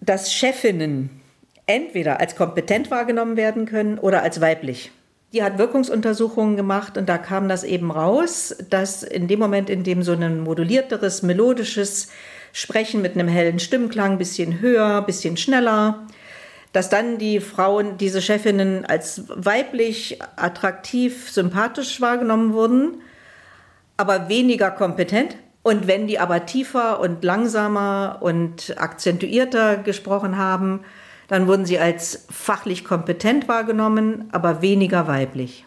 dass 0.00 0.32
Chefinnen 0.32 1.20
entweder 1.66 2.18
als 2.18 2.34
kompetent 2.34 2.90
wahrgenommen 2.90 3.36
werden 3.36 3.64
können 3.64 3.96
oder 3.96 4.24
als 4.24 4.40
weiblich. 4.40 4.90
Die 5.32 5.44
hat 5.44 5.58
Wirkungsuntersuchungen 5.58 6.56
gemacht 6.56 6.98
und 6.98 7.08
da 7.08 7.16
kam 7.16 7.48
das 7.48 7.62
eben 7.62 7.92
raus, 7.92 8.56
dass 8.70 9.04
in 9.04 9.28
dem 9.28 9.38
Moment, 9.38 9.70
in 9.70 9.84
dem 9.84 10.02
so 10.02 10.14
ein 10.14 10.40
modulierteres, 10.40 11.22
melodisches 11.22 12.08
Sprechen 12.52 13.02
mit 13.02 13.14
einem 13.14 13.28
hellen 13.28 13.60
Stimmklang, 13.60 14.18
bisschen 14.18 14.60
höher, 14.60 15.00
bisschen 15.02 15.36
schneller, 15.36 16.08
dass 16.72 16.88
dann 16.88 17.18
die 17.18 17.40
Frauen, 17.40 17.98
diese 17.98 18.22
Chefinnen 18.22 18.84
als 18.84 19.24
weiblich, 19.28 20.18
attraktiv, 20.36 21.30
sympathisch 21.30 22.00
wahrgenommen 22.00 22.52
wurden, 22.52 23.02
aber 23.96 24.28
weniger 24.28 24.70
kompetent. 24.70 25.36
Und 25.62 25.86
wenn 25.86 26.06
die 26.06 26.18
aber 26.18 26.46
tiefer 26.46 27.00
und 27.00 27.22
langsamer 27.22 28.18
und 28.20 28.74
akzentuierter 28.78 29.76
gesprochen 29.76 30.38
haben, 30.38 30.80
dann 31.28 31.46
wurden 31.46 31.66
sie 31.66 31.78
als 31.78 32.26
fachlich 32.30 32.84
kompetent 32.84 33.46
wahrgenommen, 33.46 34.28
aber 34.32 34.62
weniger 34.62 35.06
weiblich. 35.06 35.66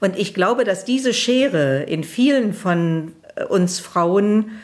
Und 0.00 0.18
ich 0.18 0.34
glaube, 0.34 0.64
dass 0.64 0.84
diese 0.84 1.14
Schere 1.14 1.82
in 1.84 2.04
vielen 2.04 2.52
von 2.52 3.12
uns 3.48 3.80
Frauen 3.80 4.60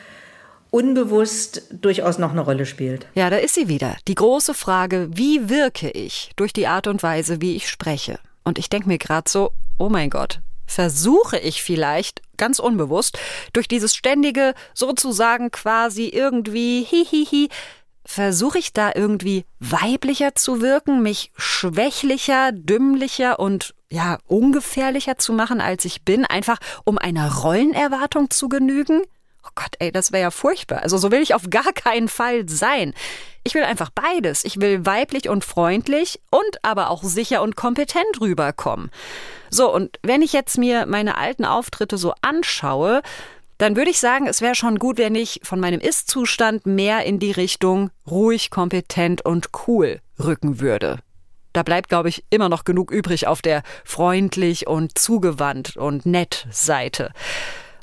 unbewusst 0.73 1.61
durchaus 1.71 2.17
noch 2.17 2.31
eine 2.31 2.41
Rolle 2.41 2.65
spielt. 2.65 3.05
Ja, 3.13 3.29
da 3.29 3.37
ist 3.37 3.53
sie 3.53 3.67
wieder. 3.67 3.95
Die 4.07 4.15
große 4.15 4.55
Frage, 4.55 5.07
wie 5.11 5.47
wirke 5.47 5.91
ich 5.91 6.31
durch 6.35 6.51
die 6.51 6.65
Art 6.65 6.87
und 6.87 7.03
Weise, 7.03 7.41
wie 7.41 7.55
ich 7.55 7.69
spreche? 7.69 8.19
Und 8.43 8.57
ich 8.57 8.69
denke 8.69 8.87
mir 8.87 8.97
gerade 8.97 9.29
so, 9.29 9.51
oh 9.77 9.89
mein 9.89 10.09
Gott, 10.09 10.39
versuche 10.65 11.37
ich 11.37 11.61
vielleicht 11.61 12.23
ganz 12.37 12.57
unbewusst 12.57 13.19
durch 13.53 13.67
dieses 13.67 13.93
ständige 13.93 14.55
sozusagen 14.73 15.51
quasi 15.51 16.07
irgendwie 16.07 16.83
hihihi 16.83 17.49
versuche 18.05 18.57
ich 18.57 18.73
da 18.73 18.91
irgendwie 18.95 19.45
weiblicher 19.59 20.35
zu 20.35 20.59
wirken, 20.59 21.03
mich 21.03 21.31
schwächlicher, 21.37 22.51
dümmlicher 22.51 23.39
und 23.39 23.75
ja, 23.91 24.17
ungefährlicher 24.25 25.17
zu 25.17 25.33
machen, 25.33 25.61
als 25.61 25.85
ich 25.85 26.03
bin, 26.03 26.25
einfach 26.25 26.57
um 26.83 26.97
einer 26.97 27.31
Rollenerwartung 27.31 28.29
zu 28.31 28.49
genügen? 28.49 29.03
Oh 29.45 29.51
Gott, 29.55 29.75
ey, 29.79 29.91
das 29.91 30.11
wäre 30.11 30.23
ja 30.23 30.31
furchtbar. 30.31 30.83
Also 30.83 30.97
so 30.97 31.11
will 31.11 31.21
ich 31.21 31.33
auf 31.33 31.49
gar 31.49 31.73
keinen 31.73 32.07
Fall 32.07 32.47
sein. 32.47 32.93
Ich 33.43 33.53
will 33.55 33.63
einfach 33.63 33.89
beides. 33.89 34.45
Ich 34.45 34.61
will 34.61 34.85
weiblich 34.85 35.27
und 35.27 35.43
freundlich 35.43 36.21
und 36.29 36.63
aber 36.63 36.89
auch 36.89 37.03
sicher 37.03 37.41
und 37.41 37.55
kompetent 37.55 38.21
rüberkommen. 38.21 38.89
So, 39.49 39.73
und 39.73 39.99
wenn 40.01 40.21
ich 40.21 40.33
jetzt 40.33 40.57
mir 40.57 40.85
meine 40.85 41.17
alten 41.17 41.45
Auftritte 41.45 41.97
so 41.97 42.13
anschaue, 42.21 43.01
dann 43.57 43.75
würde 43.75 43.91
ich 43.91 43.99
sagen, 43.99 44.27
es 44.27 44.41
wäre 44.41 44.55
schon 44.55 44.79
gut, 44.79 44.97
wenn 44.97 45.15
ich 45.15 45.41
von 45.43 45.59
meinem 45.59 45.79
Ist-Zustand 45.79 46.65
mehr 46.65 47.05
in 47.05 47.19
die 47.19 47.31
Richtung 47.31 47.91
ruhig, 48.09 48.49
kompetent 48.49 49.23
und 49.25 49.49
cool 49.67 49.99
rücken 50.19 50.59
würde. 50.59 50.99
Da 51.53 51.61
bleibt, 51.61 51.87
glaube 51.87 52.09
ich, 52.09 52.23
immer 52.31 52.49
noch 52.49 52.63
genug 52.63 52.91
übrig 52.91 53.27
auf 53.27 53.41
der 53.41 53.61
freundlich 53.85 54.67
und 54.67 54.97
zugewandt 54.97 55.77
und 55.77 56.05
nett 56.05 56.47
Seite. 56.49 57.11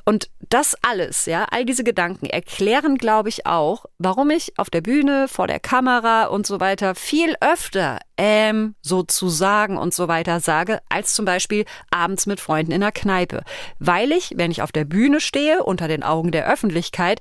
Und 0.05 0.31
das 0.49 0.77
alles, 0.83 1.27
ja, 1.27 1.47
all 1.51 1.65
diese 1.65 1.85
Gedanken 1.85 2.27
erklären, 2.27 2.99
glaube 2.99 3.29
ich, 3.29 3.47
auch, 3.47 3.87
warum 3.99 4.31
ich 4.31 4.59
auf 4.59 4.71
der 4.71 4.81
Bühne, 4.81 5.29
vor 5.29 5.47
der 5.47 5.61
Kamera 5.61 6.25
und 6.25 6.47
so 6.47 6.61
weiter 6.61 6.95
viel 6.95 7.35
öfter 7.41 8.01
ähm, 8.17 8.75
sozusagen 8.83 9.79
und 9.79 9.95
so 9.95 10.09
weiter 10.09 10.41
sage, 10.41 10.81
als 10.89 11.15
zum 11.15 11.25
Beispiel 11.25 11.65
abends 11.91 12.27
mit 12.27 12.41
Freunden 12.41 12.73
in 12.73 12.81
der 12.81 12.93
Kneipe. 12.93 13.43
Weil 13.79 14.13
ich, 14.13 14.33
wenn 14.37 14.51
ich 14.51 14.63
auf 14.63 14.73
der 14.73 14.85
Bühne 14.85 15.21
stehe, 15.21 15.63
unter 15.63 15.89
den 15.89 16.03
Augen 16.03 16.33
der 16.33 16.51
Öffentlichkeit, 16.51 17.21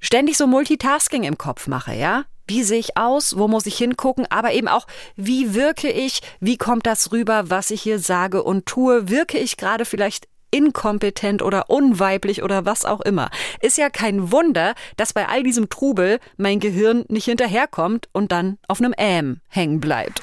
ständig 0.00 0.36
so 0.36 0.46
Multitasking 0.46 1.24
im 1.24 1.38
Kopf 1.38 1.66
mache, 1.66 1.94
ja? 1.94 2.24
Wie 2.48 2.62
sehe 2.62 2.78
ich 2.78 2.96
aus? 2.96 3.36
Wo 3.36 3.48
muss 3.48 3.66
ich 3.66 3.76
hingucken? 3.76 4.24
Aber 4.30 4.52
eben 4.52 4.68
auch, 4.68 4.86
wie 5.16 5.54
wirke 5.54 5.90
ich? 5.90 6.20
Wie 6.38 6.56
kommt 6.56 6.86
das 6.86 7.10
rüber, 7.10 7.50
was 7.50 7.70
ich 7.70 7.82
hier 7.82 7.98
sage 7.98 8.42
und 8.44 8.66
tue? 8.66 9.08
Wirke 9.08 9.38
ich 9.38 9.56
gerade 9.56 9.84
vielleicht 9.84 10.28
inkompetent 10.56 11.42
oder 11.42 11.68
unweiblich 11.68 12.42
oder 12.42 12.64
was 12.64 12.86
auch 12.86 13.02
immer. 13.02 13.28
Ist 13.60 13.76
ja 13.76 13.90
kein 13.90 14.32
Wunder, 14.32 14.74
dass 14.96 15.12
bei 15.12 15.28
all 15.28 15.42
diesem 15.42 15.68
Trubel 15.68 16.18
mein 16.38 16.60
Gehirn 16.60 17.04
nicht 17.08 17.26
hinterherkommt 17.26 18.08
und 18.12 18.32
dann 18.32 18.58
auf 18.66 18.80
einem 18.80 18.94
Ähm 18.96 19.40
hängen 19.48 19.80
bleibt. 19.80 20.22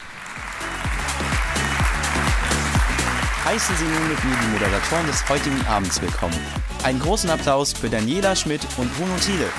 Heißen 3.46 3.76
Sie 3.76 3.84
nun 3.84 4.10
mit 4.10 4.24
mir 4.24 4.36
die 4.42 4.48
Moderatoren 4.54 5.06
des 5.06 5.30
heutigen 5.30 5.64
Abends 5.68 6.02
willkommen. 6.02 6.40
Einen 6.84 7.00
großen 7.00 7.30
Applaus 7.30 7.74
für 7.74 7.90
Daniela 7.90 8.36
Schmidt 8.36 8.66
und 8.78 8.92
Bruno 8.96 9.16
Thiele. 9.18 9.50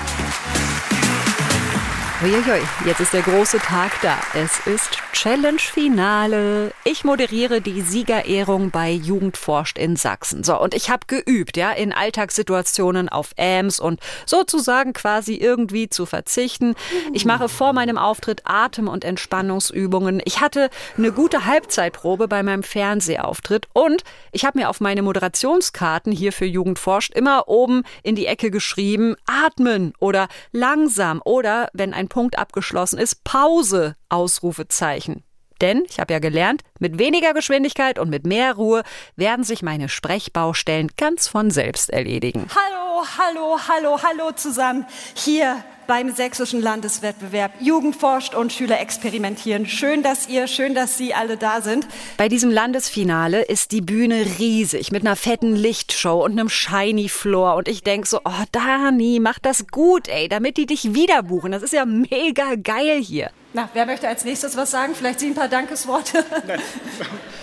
Uiuiui, 2.23 2.61
jetzt 2.85 3.01
ist 3.01 3.11
der 3.11 3.23
große 3.23 3.57
Tag 3.57 3.91
da. 4.01 4.17
Es 4.33 4.65
ist 4.65 4.97
Challenge-Finale. 5.11 6.71
Ich 6.85 7.03
moderiere 7.03 7.59
die 7.59 7.81
Siegerehrung 7.81 8.71
bei 8.71 8.89
Jugend 8.89 9.35
forscht 9.35 9.77
in 9.77 9.97
Sachsen. 9.97 10.43
So, 10.45 10.57
und 10.57 10.73
ich 10.73 10.89
habe 10.89 11.07
geübt, 11.07 11.57
ja, 11.57 11.71
in 11.71 11.91
Alltagssituationen 11.91 13.09
auf 13.09 13.31
AMS 13.37 13.81
und 13.81 13.99
sozusagen 14.25 14.93
quasi 14.93 15.35
irgendwie 15.35 15.89
zu 15.89 16.05
verzichten. 16.05 16.75
Ich 17.11 17.25
mache 17.25 17.49
vor 17.49 17.73
meinem 17.73 17.97
Auftritt 17.97 18.43
Atem- 18.45 18.87
und 18.87 19.03
Entspannungsübungen. 19.03 20.21
Ich 20.23 20.39
hatte 20.39 20.69
eine 20.97 21.11
gute 21.11 21.45
Halbzeitprobe 21.45 22.29
bei 22.29 22.43
meinem 22.43 22.63
Fernsehauftritt 22.63 23.67
und 23.73 24.03
ich 24.31 24.45
habe 24.45 24.59
mir 24.59 24.69
auf 24.69 24.79
meine 24.79 25.01
Moderationskarten 25.01 26.13
hier 26.13 26.31
für 26.31 26.45
Jugend 26.45 26.79
forscht 26.79 27.13
immer 27.13 27.49
oben 27.49 27.83
in 28.03 28.15
die 28.15 28.27
Ecke 28.27 28.51
geschrieben, 28.51 29.15
atmen 29.25 29.93
oder 29.99 30.29
langsam 30.53 31.21
oder 31.25 31.69
wenn 31.73 31.93
ein 31.93 32.04
Punkt 32.07 32.37
abgeschlossen 32.37 32.99
ist, 32.99 33.23
Pause, 33.23 33.95
Ausrufezeichen. 34.09 35.23
Denn, 35.61 35.83
ich 35.89 35.99
habe 35.99 36.13
ja 36.13 36.19
gelernt, 36.19 36.63
mit 36.79 36.99
weniger 36.99 37.33
Geschwindigkeit 37.33 37.97
und 37.97 38.09
mit 38.09 38.25
mehr 38.25 38.55
Ruhe 38.55 38.83
werden 39.15 39.45
sich 39.45 39.61
meine 39.61 39.87
Sprechbaustellen 39.87 40.91
ganz 40.97 41.27
von 41.27 41.49
selbst 41.49 41.89
erledigen. 41.89 42.47
Hallo, 42.53 43.05
hallo, 43.17 43.57
hallo, 43.67 43.99
hallo 44.03 44.31
zusammen. 44.35 44.85
Hier 45.15 45.63
beim 45.87 46.13
sächsischen 46.13 46.61
Landeswettbewerb 46.61 47.51
Jugend 47.59 47.95
forscht 47.95 48.35
und 48.35 48.51
Schüler 48.53 48.79
experimentieren. 48.79 49.65
Schön, 49.65 50.03
dass 50.03 50.27
ihr, 50.27 50.47
schön, 50.47 50.75
dass 50.75 50.97
Sie 50.97 51.13
alle 51.13 51.37
da 51.37 51.61
sind. 51.61 51.87
Bei 52.17 52.29
diesem 52.29 52.51
Landesfinale 52.51 53.43
ist 53.43 53.71
die 53.71 53.81
Bühne 53.81 54.25
riesig 54.39 54.91
mit 54.91 55.05
einer 55.05 55.15
fetten 55.15 55.55
Lichtshow 55.55 56.23
und 56.23 56.33
einem 56.33 56.49
Shiny 56.49 57.09
Floor 57.09 57.55
und 57.55 57.67
ich 57.67 57.83
denk 57.83 58.07
so, 58.07 58.19
oh 58.25 58.43
Dani, 58.51 59.19
mach 59.21 59.39
das 59.39 59.67
gut, 59.67 60.07
ey, 60.07 60.27
damit 60.27 60.57
die 60.57 60.65
dich 60.65 60.93
wieder 60.93 61.23
buchen. 61.23 61.51
Das 61.51 61.63
ist 61.63 61.73
ja 61.73 61.85
mega 61.85 62.55
geil 62.61 63.01
hier. 63.01 63.29
Na, 63.53 63.69
wer 63.73 63.85
möchte 63.85 64.07
als 64.07 64.25
nächstes 64.25 64.57
was 64.57 64.71
sagen? 64.71 64.95
Vielleicht 64.95 65.21
Sie 65.21 65.27
ein 65.27 65.35
paar 65.35 65.47
Dankesworte. 65.47 66.25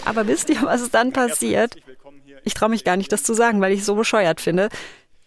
Aber 0.05 0.27
wisst 0.27 0.51
ihr, 0.51 0.61
was 0.63 0.91
dann 0.91 1.13
passiert? 1.13 1.77
Ich 2.45 2.55
traue 2.55 2.69
mich 2.69 2.85
gar 2.85 2.97
nicht, 2.97 3.13
das 3.13 3.23
zu 3.23 3.35
sagen, 3.35 3.61
weil 3.61 3.73
ich 3.73 3.81
es 3.81 3.87
so 3.87 3.95
bescheuert 3.95 4.41
finde. 4.41 4.69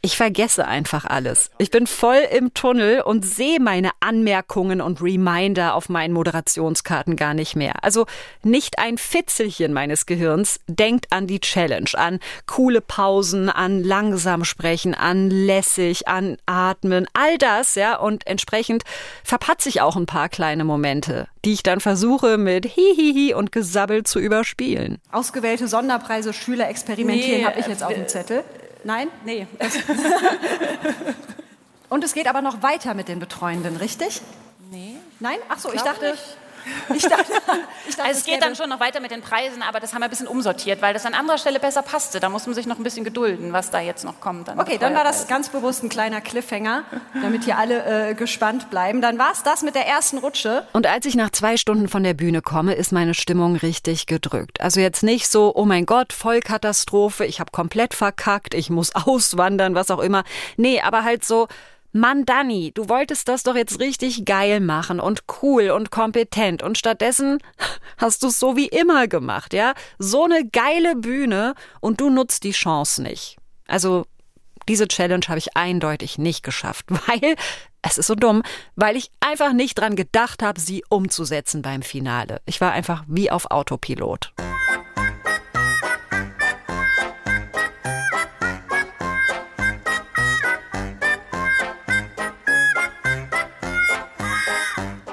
Ich 0.06 0.18
vergesse 0.18 0.68
einfach 0.68 1.06
alles. 1.06 1.50
Ich 1.58 1.72
bin 1.72 1.88
voll 1.88 2.22
im 2.32 2.54
Tunnel 2.54 3.02
und 3.02 3.26
sehe 3.26 3.60
meine 3.60 3.90
Anmerkungen 4.02 4.80
und 4.80 5.02
Reminder 5.02 5.74
auf 5.74 5.90
meinen 5.90 6.14
Moderationskarten 6.14 7.16
gar 7.16 7.34
nicht 7.34 7.56
mehr. 7.56 7.84
Also 7.84 8.06
nicht 8.44 8.78
ein 8.78 9.00
Fitzelchen 9.00 9.74
meines 9.74 10.06
Gehirns 10.06 10.60
denkt 10.68 11.08
an 11.10 11.26
die 11.26 11.40
Challenge, 11.40 11.90
an 11.96 12.20
coole 12.46 12.82
Pausen, 12.82 13.50
an 13.50 13.84
langsam 13.84 14.44
sprechen, 14.46 14.94
an 14.94 15.32
lässig, 15.32 16.08
an 16.08 16.38
atmen, 16.46 17.08
all 17.14 17.40
das, 17.40 17.74
ja, 17.74 17.98
und 17.98 18.28
entsprechend 18.28 18.84
verpatze 19.24 19.70
ich 19.70 19.82
auch 19.82 19.96
ein 19.96 20.06
paar 20.06 20.30
kleine 20.30 20.66
Momente, 20.66 21.28
die 21.46 21.54
ich 21.54 21.64
dann 21.64 21.80
versuche 21.80 22.38
mit 22.38 22.68
Hihihi 22.68 23.34
und 23.34 23.52
Gesabbel 23.52 24.04
zu 24.04 24.20
überspielen. 24.20 25.00
Ausgewählte 25.12 25.68
Sonderpreise 25.68 26.32
Schüler 26.32 26.70
experimentieren 26.70 27.40
Nee, 27.40 27.46
habe 27.46 27.60
ich 27.60 27.66
jetzt 27.66 27.82
äh, 27.82 27.86
auf 27.86 27.94
dem 27.96 28.08
Zettel. 28.08 28.44
Nein? 28.86 29.10
Nee. 29.26 29.48
Und 31.90 32.04
es 32.04 32.14
geht 32.14 32.28
aber 32.28 32.44
noch 32.44 32.62
weiter 32.62 32.94
mit 32.94 33.08
den 33.08 33.18
Betreuenden, 33.20 33.78
richtig? 33.78 34.22
nee. 34.72 34.98
Nein? 35.20 35.40
Ach 35.50 35.58
so, 35.58 35.74
ich 35.74 35.82
dachte, 35.82 36.12
nicht. 36.12 36.38
Ich 36.94 37.04
dachte, 37.04 37.32
ich 37.88 37.96
dachte, 37.96 38.10
Also 38.10 38.20
es 38.20 38.26
geht 38.26 38.42
dann 38.42 38.56
schon 38.56 38.70
noch 38.70 38.80
weiter 38.80 39.00
mit 39.00 39.12
den 39.12 39.22
Preisen, 39.22 39.62
aber 39.62 39.80
das 39.80 39.94
haben 39.94 40.02
wir 40.02 40.06
ein 40.06 40.10
bisschen 40.10 40.28
umsortiert, 40.28 40.82
weil 40.82 40.94
das 40.94 41.06
an 41.06 41.14
anderer 41.14 41.38
Stelle 41.38 41.60
besser 41.60 41.82
passte. 41.82 42.20
Da 42.20 42.30
muss 42.30 42.46
man 42.46 42.56
sich 42.56 42.66
noch 42.66 42.78
ein 42.78 42.84
bisschen 42.84 43.04
gedulden, 43.04 43.54
was 43.54 43.72
da 43.72 43.80
jetzt 43.80 44.04
noch 44.04 44.20
kommt. 44.20 44.50
Okay, 44.50 44.78
dann 44.78 44.96
war 44.96 45.04
das 45.04 45.28
ganz 45.28 45.50
bewusst 45.50 45.84
ein 45.84 45.90
kleiner 45.90 46.22
Cliffhanger, 46.22 46.84
damit 47.22 47.44
hier 47.44 47.58
alle 47.58 48.10
äh, 48.10 48.14
gespannt 48.14 48.70
bleiben. 48.70 49.02
Dann 49.02 49.18
war 49.18 49.32
es 49.32 49.44
das 49.44 49.62
mit 49.64 49.76
der 49.76 49.88
ersten 49.88 50.18
Rutsche. 50.18 50.68
Und 50.74 50.88
als 50.88 51.06
ich 51.06 51.16
nach 51.16 51.32
zwei 51.32 51.58
Stunden 51.58 51.88
von 51.88 52.04
der 52.04 52.14
Bühne 52.14 52.42
komme, 52.42 52.74
ist 52.74 52.92
meine 52.92 53.14
Stimmung 53.14 53.56
richtig 53.56 54.06
gedrückt. 54.06 54.62
Also 54.62 54.80
jetzt 54.80 55.04
nicht 55.04 55.28
so, 55.30 55.54
oh 55.56 55.66
mein 55.66 55.86
Gott, 55.86 56.14
Vollkatastrophe, 56.14 57.26
ich 57.26 57.40
habe 57.40 57.52
komplett 57.52 57.94
verkackt, 57.94 58.54
ich 58.54 58.70
muss 58.70 58.96
auswandern, 58.96 59.76
was 59.76 59.92
auch 59.92 60.00
immer. 60.00 60.24
Nee, 60.58 60.82
aber 60.82 61.04
halt 61.04 61.26
so, 61.26 61.48
Mann, 61.96 62.26
Danny, 62.26 62.74
du 62.74 62.90
wolltest 62.90 63.30
das 63.30 63.44
doch 63.44 63.56
jetzt 63.56 63.80
richtig 63.80 64.26
geil 64.26 64.60
machen 64.60 65.00
und 65.00 65.24
cool 65.42 65.70
und 65.70 65.92
kompetent 65.92 66.62
und 66.62 66.78
stattdessen 66.78 67.38
hast 67.98 68.22
du 68.22 68.28
es 68.28 68.38
so 68.38 68.58
wie 68.58 68.68
immer 68.68 69.08
gemacht, 69.08 69.54
ja? 69.54 69.74
So 69.98 70.26
eine 70.26 70.46
geile 70.46 70.98
Bühne 70.98 71.56
und 71.80 72.02
du 72.02 72.10
nutzt 72.10 72.44
die 72.44 72.52
Chance 72.52 73.02
nicht. 73.02 73.38
Also 73.66 74.08
diese 74.68 74.90
Challenge 74.90 75.24
habe 75.30 75.38
ich 75.38 75.56
eindeutig 75.56 76.18
nicht 76.18 76.44
geschafft, 76.44 76.86
weil 76.90 77.38
es 77.82 77.98
ist 77.98 78.08
so 78.08 78.16
dumm, 78.16 78.44
weil 78.76 78.98
ich 78.98 79.10
einfach 79.22 79.54
nicht 79.54 79.76
dran 79.76 79.96
gedacht 79.96 80.44
habe, 80.44 80.60
sie 80.60 80.84
umzusetzen 80.90 81.62
beim 81.62 81.82
Finale. 81.82 82.42
Ich 82.46 82.60
war 82.60 82.74
einfach 82.74 83.06
wie 83.08 83.32
auf 83.32 83.52
Autopilot. 83.52 84.34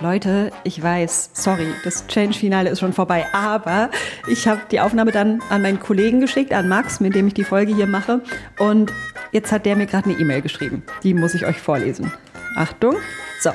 Leute, 0.02 0.50
ich 0.64 0.82
weiß, 0.82 1.30
sorry, 1.32 1.68
das 1.84 2.08
Change-Finale 2.08 2.68
ist 2.68 2.80
schon 2.80 2.92
vorbei, 2.92 3.24
aber 3.32 3.88
ich 4.28 4.48
habe 4.48 4.60
die 4.70 4.80
Aufnahme 4.80 5.12
dann 5.12 5.40
an 5.48 5.62
meinen 5.62 5.78
Kollegen 5.78 6.20
geschickt, 6.20 6.52
an 6.52 6.68
Max, 6.68 6.98
mit 6.98 7.14
dem 7.14 7.28
ich 7.28 7.34
die 7.34 7.44
Folge 7.44 7.72
hier 7.72 7.86
mache. 7.86 8.20
Und 8.58 8.92
jetzt 9.30 9.52
hat 9.52 9.64
der 9.64 9.76
mir 9.76 9.86
gerade 9.86 10.10
eine 10.10 10.18
E-Mail 10.18 10.42
geschrieben. 10.42 10.82
Die 11.04 11.14
muss 11.14 11.34
ich 11.34 11.46
euch 11.46 11.60
vorlesen. 11.60 12.12
Achtung. 12.56 12.96
So. 13.40 13.50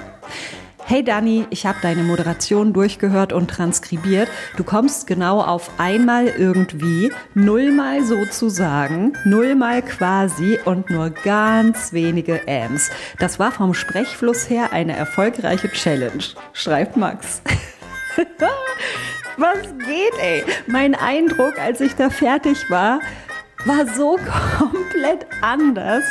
Hey 0.90 1.04
Dani, 1.04 1.46
ich 1.50 1.66
habe 1.66 1.80
deine 1.82 2.02
Moderation 2.02 2.72
durchgehört 2.72 3.34
und 3.34 3.50
transkribiert. 3.50 4.30
Du 4.56 4.64
kommst 4.64 5.06
genau 5.06 5.42
auf 5.42 5.70
einmal 5.78 6.28
irgendwie, 6.28 7.12
nullmal 7.34 8.06
sozusagen, 8.06 9.12
nullmal 9.26 9.82
quasi 9.82 10.58
und 10.64 10.90
nur 10.90 11.10
ganz 11.10 11.92
wenige 11.92 12.40
Ams. 12.48 12.90
Das 13.20 13.38
war 13.38 13.52
vom 13.52 13.74
Sprechfluss 13.74 14.50
her 14.50 14.72
eine 14.72 14.96
erfolgreiche 14.96 15.70
Challenge, 15.70 16.24
schreibt 16.54 16.96
Max. 16.96 17.42
Was 19.36 19.64
geht, 19.86 20.18
ey? 20.22 20.46
Mein 20.68 20.96
Eindruck, 20.96 21.60
als 21.60 21.82
ich 21.82 21.96
da 21.96 22.10
fertig 22.10 22.70
war, 22.70 23.02
war 23.66 23.86
so 23.94 24.18
komplett 24.58 25.26
anders. 25.42 26.06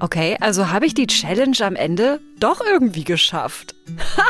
Okay, 0.00 0.36
also 0.40 0.70
habe 0.70 0.86
ich 0.86 0.94
die 0.94 1.06
Challenge 1.06 1.56
am 1.60 1.76
Ende 1.76 2.20
doch 2.38 2.60
irgendwie 2.60 3.04
geschafft. 3.04 3.74
Ha! 4.16 4.22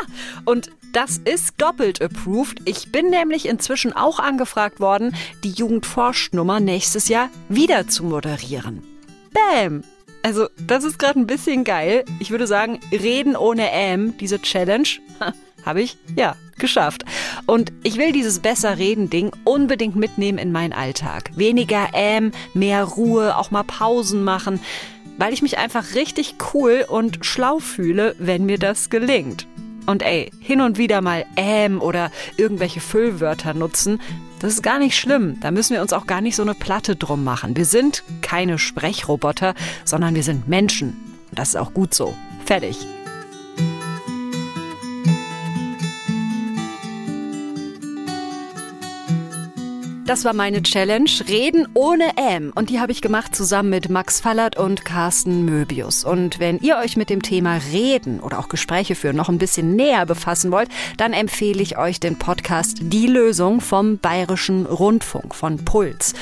Und 0.45 0.69
das 0.93 1.17
ist 1.17 1.55
doppelt 1.57 2.01
approved. 2.01 2.61
Ich 2.65 2.91
bin 2.91 3.09
nämlich 3.09 3.47
inzwischen 3.47 3.93
auch 3.93 4.19
angefragt 4.19 4.79
worden, 4.79 5.15
die 5.43 5.51
Jugendforschnummer 5.51 6.59
nächstes 6.59 7.09
Jahr 7.09 7.29
wieder 7.49 7.87
zu 7.87 8.05
moderieren. 8.05 8.81
Bam! 9.33 9.83
Also, 10.23 10.47
das 10.65 10.83
ist 10.83 10.97
gerade 10.97 11.19
ein 11.19 11.27
bisschen 11.27 11.65
geil. 11.65 12.03
Ich 12.19 12.31
würde 12.31 12.47
sagen, 12.47 12.79
reden 12.91 13.35
ohne 13.35 13.69
M, 13.71 14.17
diese 14.17 14.41
Challenge, 14.41 14.87
habe 15.65 15.81
ich, 15.81 15.97
ja, 16.15 16.35
geschafft. 16.57 17.03
Und 17.45 17.73
ich 17.83 17.97
will 17.97 18.11
dieses 18.11 18.39
besser 18.39 18.77
reden 18.77 19.09
Ding 19.09 19.31
unbedingt 19.43 19.95
mitnehmen 19.95 20.37
in 20.37 20.51
meinen 20.51 20.73
Alltag. 20.73 21.31
Weniger 21.35 21.89
M, 21.93 22.31
mehr 22.53 22.83
Ruhe, 22.83 23.37
auch 23.37 23.51
mal 23.51 23.63
Pausen 23.63 24.23
machen, 24.23 24.59
weil 25.17 25.33
ich 25.33 25.41
mich 25.41 25.57
einfach 25.57 25.95
richtig 25.95 26.35
cool 26.53 26.85
und 26.87 27.25
schlau 27.25 27.59
fühle, 27.59 28.15
wenn 28.19 28.45
mir 28.45 28.59
das 28.59 28.89
gelingt. 28.89 29.47
Und 29.85 30.01
ey, 30.01 30.31
hin 30.39 30.61
und 30.61 30.77
wieder 30.77 31.01
mal 31.01 31.25
ähm 31.35 31.81
oder 31.81 32.11
irgendwelche 32.37 32.79
Füllwörter 32.79 33.53
nutzen, 33.53 34.01
das 34.39 34.53
ist 34.53 34.63
gar 34.63 34.79
nicht 34.79 34.97
schlimm. 34.97 35.39
Da 35.41 35.51
müssen 35.51 35.73
wir 35.73 35.81
uns 35.81 35.93
auch 35.93 36.07
gar 36.07 36.21
nicht 36.21 36.35
so 36.35 36.41
eine 36.41 36.55
Platte 36.55 36.95
drum 36.95 37.23
machen. 37.23 37.55
Wir 37.55 37.65
sind 37.65 38.03
keine 38.21 38.57
Sprechroboter, 38.57 39.53
sondern 39.83 40.15
wir 40.15 40.23
sind 40.23 40.47
Menschen. 40.47 40.89
Und 41.29 41.39
das 41.39 41.49
ist 41.49 41.55
auch 41.57 41.73
gut 41.73 41.93
so. 41.93 42.15
Fertig. 42.45 42.85
Das 50.05 50.23
war 50.23 50.33
meine 50.33 50.61
Challenge, 50.61 51.09
Reden 51.27 51.67
ohne 51.73 52.15
M. 52.15 52.53
Und 52.53 52.69
die 52.69 52.79
habe 52.79 52.91
ich 52.91 53.01
gemacht 53.01 53.35
zusammen 53.35 53.71
mit 53.71 53.89
Max 53.89 54.21
Fallert 54.21 54.55
und 54.55 54.85
Carsten 54.85 55.45
Möbius. 55.45 56.03
Und 56.03 56.37
wenn 56.39 56.59
ihr 56.59 56.77
euch 56.77 56.95
mit 56.95 57.09
dem 57.09 57.23
Thema 57.23 57.59
Reden 57.71 58.19
oder 58.19 58.37
auch 58.37 58.47
Gespräche 58.47 58.93
führen 58.93 59.15
noch 59.15 59.29
ein 59.29 59.39
bisschen 59.39 59.75
näher 59.75 60.05
befassen 60.05 60.51
wollt, 60.51 60.69
dann 60.97 61.11
empfehle 61.11 61.59
ich 61.59 61.79
euch 61.79 61.99
den 61.99 62.19
Podcast 62.19 62.77
Die 62.81 63.07
Lösung 63.07 63.61
vom 63.61 63.97
Bayerischen 63.97 64.67
Rundfunk 64.67 65.33
von 65.33 65.65
Puls. 65.65 66.13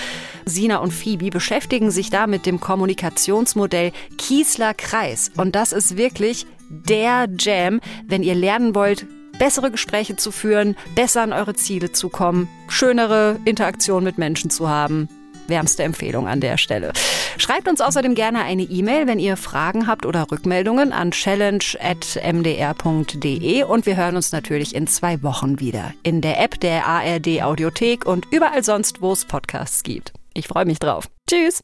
Sina 0.45 0.77
und 0.77 0.93
Phoebe 0.93 1.29
beschäftigen 1.29 1.91
sich 1.91 2.09
da 2.09 2.25
mit 2.25 2.45
dem 2.45 2.61
Kommunikationsmodell 2.61 3.91
Kiesler 4.17 4.73
Kreis. 4.73 5.29
Und 5.35 5.55
das 5.55 5.73
ist 5.73 5.97
wirklich 5.97 6.47
der 6.69 7.27
Jam, 7.37 7.81
wenn 8.07 8.23
ihr 8.23 8.35
lernen 8.35 8.75
wollt, 8.75 9.05
bessere 9.43 9.71
Gespräche 9.71 10.15
zu 10.15 10.31
führen, 10.31 10.77
besser 10.95 11.21
an 11.21 11.33
eure 11.33 11.53
Ziele 11.53 11.91
zu 11.91 12.07
kommen, 12.07 12.47
schönere 12.69 13.41
Interaktion 13.43 14.05
mit 14.05 14.17
Menschen 14.17 14.49
zu 14.49 14.69
haben. 14.69 15.09
Wärmste 15.47 15.83
Empfehlung 15.83 16.29
an 16.29 16.39
der 16.39 16.57
Stelle. 16.57 16.93
Schreibt 17.37 17.67
uns 17.67 17.81
außerdem 17.81 18.15
gerne 18.15 18.43
eine 18.43 18.63
E-Mail, 18.63 19.05
wenn 19.05 19.19
ihr 19.19 19.35
Fragen 19.35 19.85
habt 19.85 20.05
oder 20.05 20.31
Rückmeldungen 20.31 20.93
an 20.93 21.11
challenge.mdr.de 21.11 23.63
und 23.63 23.85
wir 23.85 23.97
hören 23.97 24.15
uns 24.15 24.31
natürlich 24.31 24.73
in 24.73 24.87
zwei 24.87 25.21
Wochen 25.23 25.59
wieder 25.59 25.93
in 26.03 26.21
der 26.21 26.41
App 26.41 26.61
der 26.61 26.87
ARD 26.87 27.41
Audiothek 27.41 28.05
und 28.05 28.25
überall 28.31 28.63
sonst, 28.63 29.01
wo 29.01 29.11
es 29.11 29.25
Podcasts 29.25 29.83
gibt. 29.83 30.13
Ich 30.33 30.47
freue 30.47 30.63
mich 30.63 30.79
drauf. 30.79 31.09
Tschüss. 31.29 31.59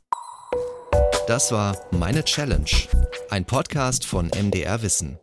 Das 1.28 1.54
war 1.54 1.78
Meine 1.92 2.26
Challenge, 2.26 2.70
ein 3.30 3.46
Podcast 3.46 4.06
von 4.06 4.30
MDR 4.38 4.82
Wissen. 4.82 5.18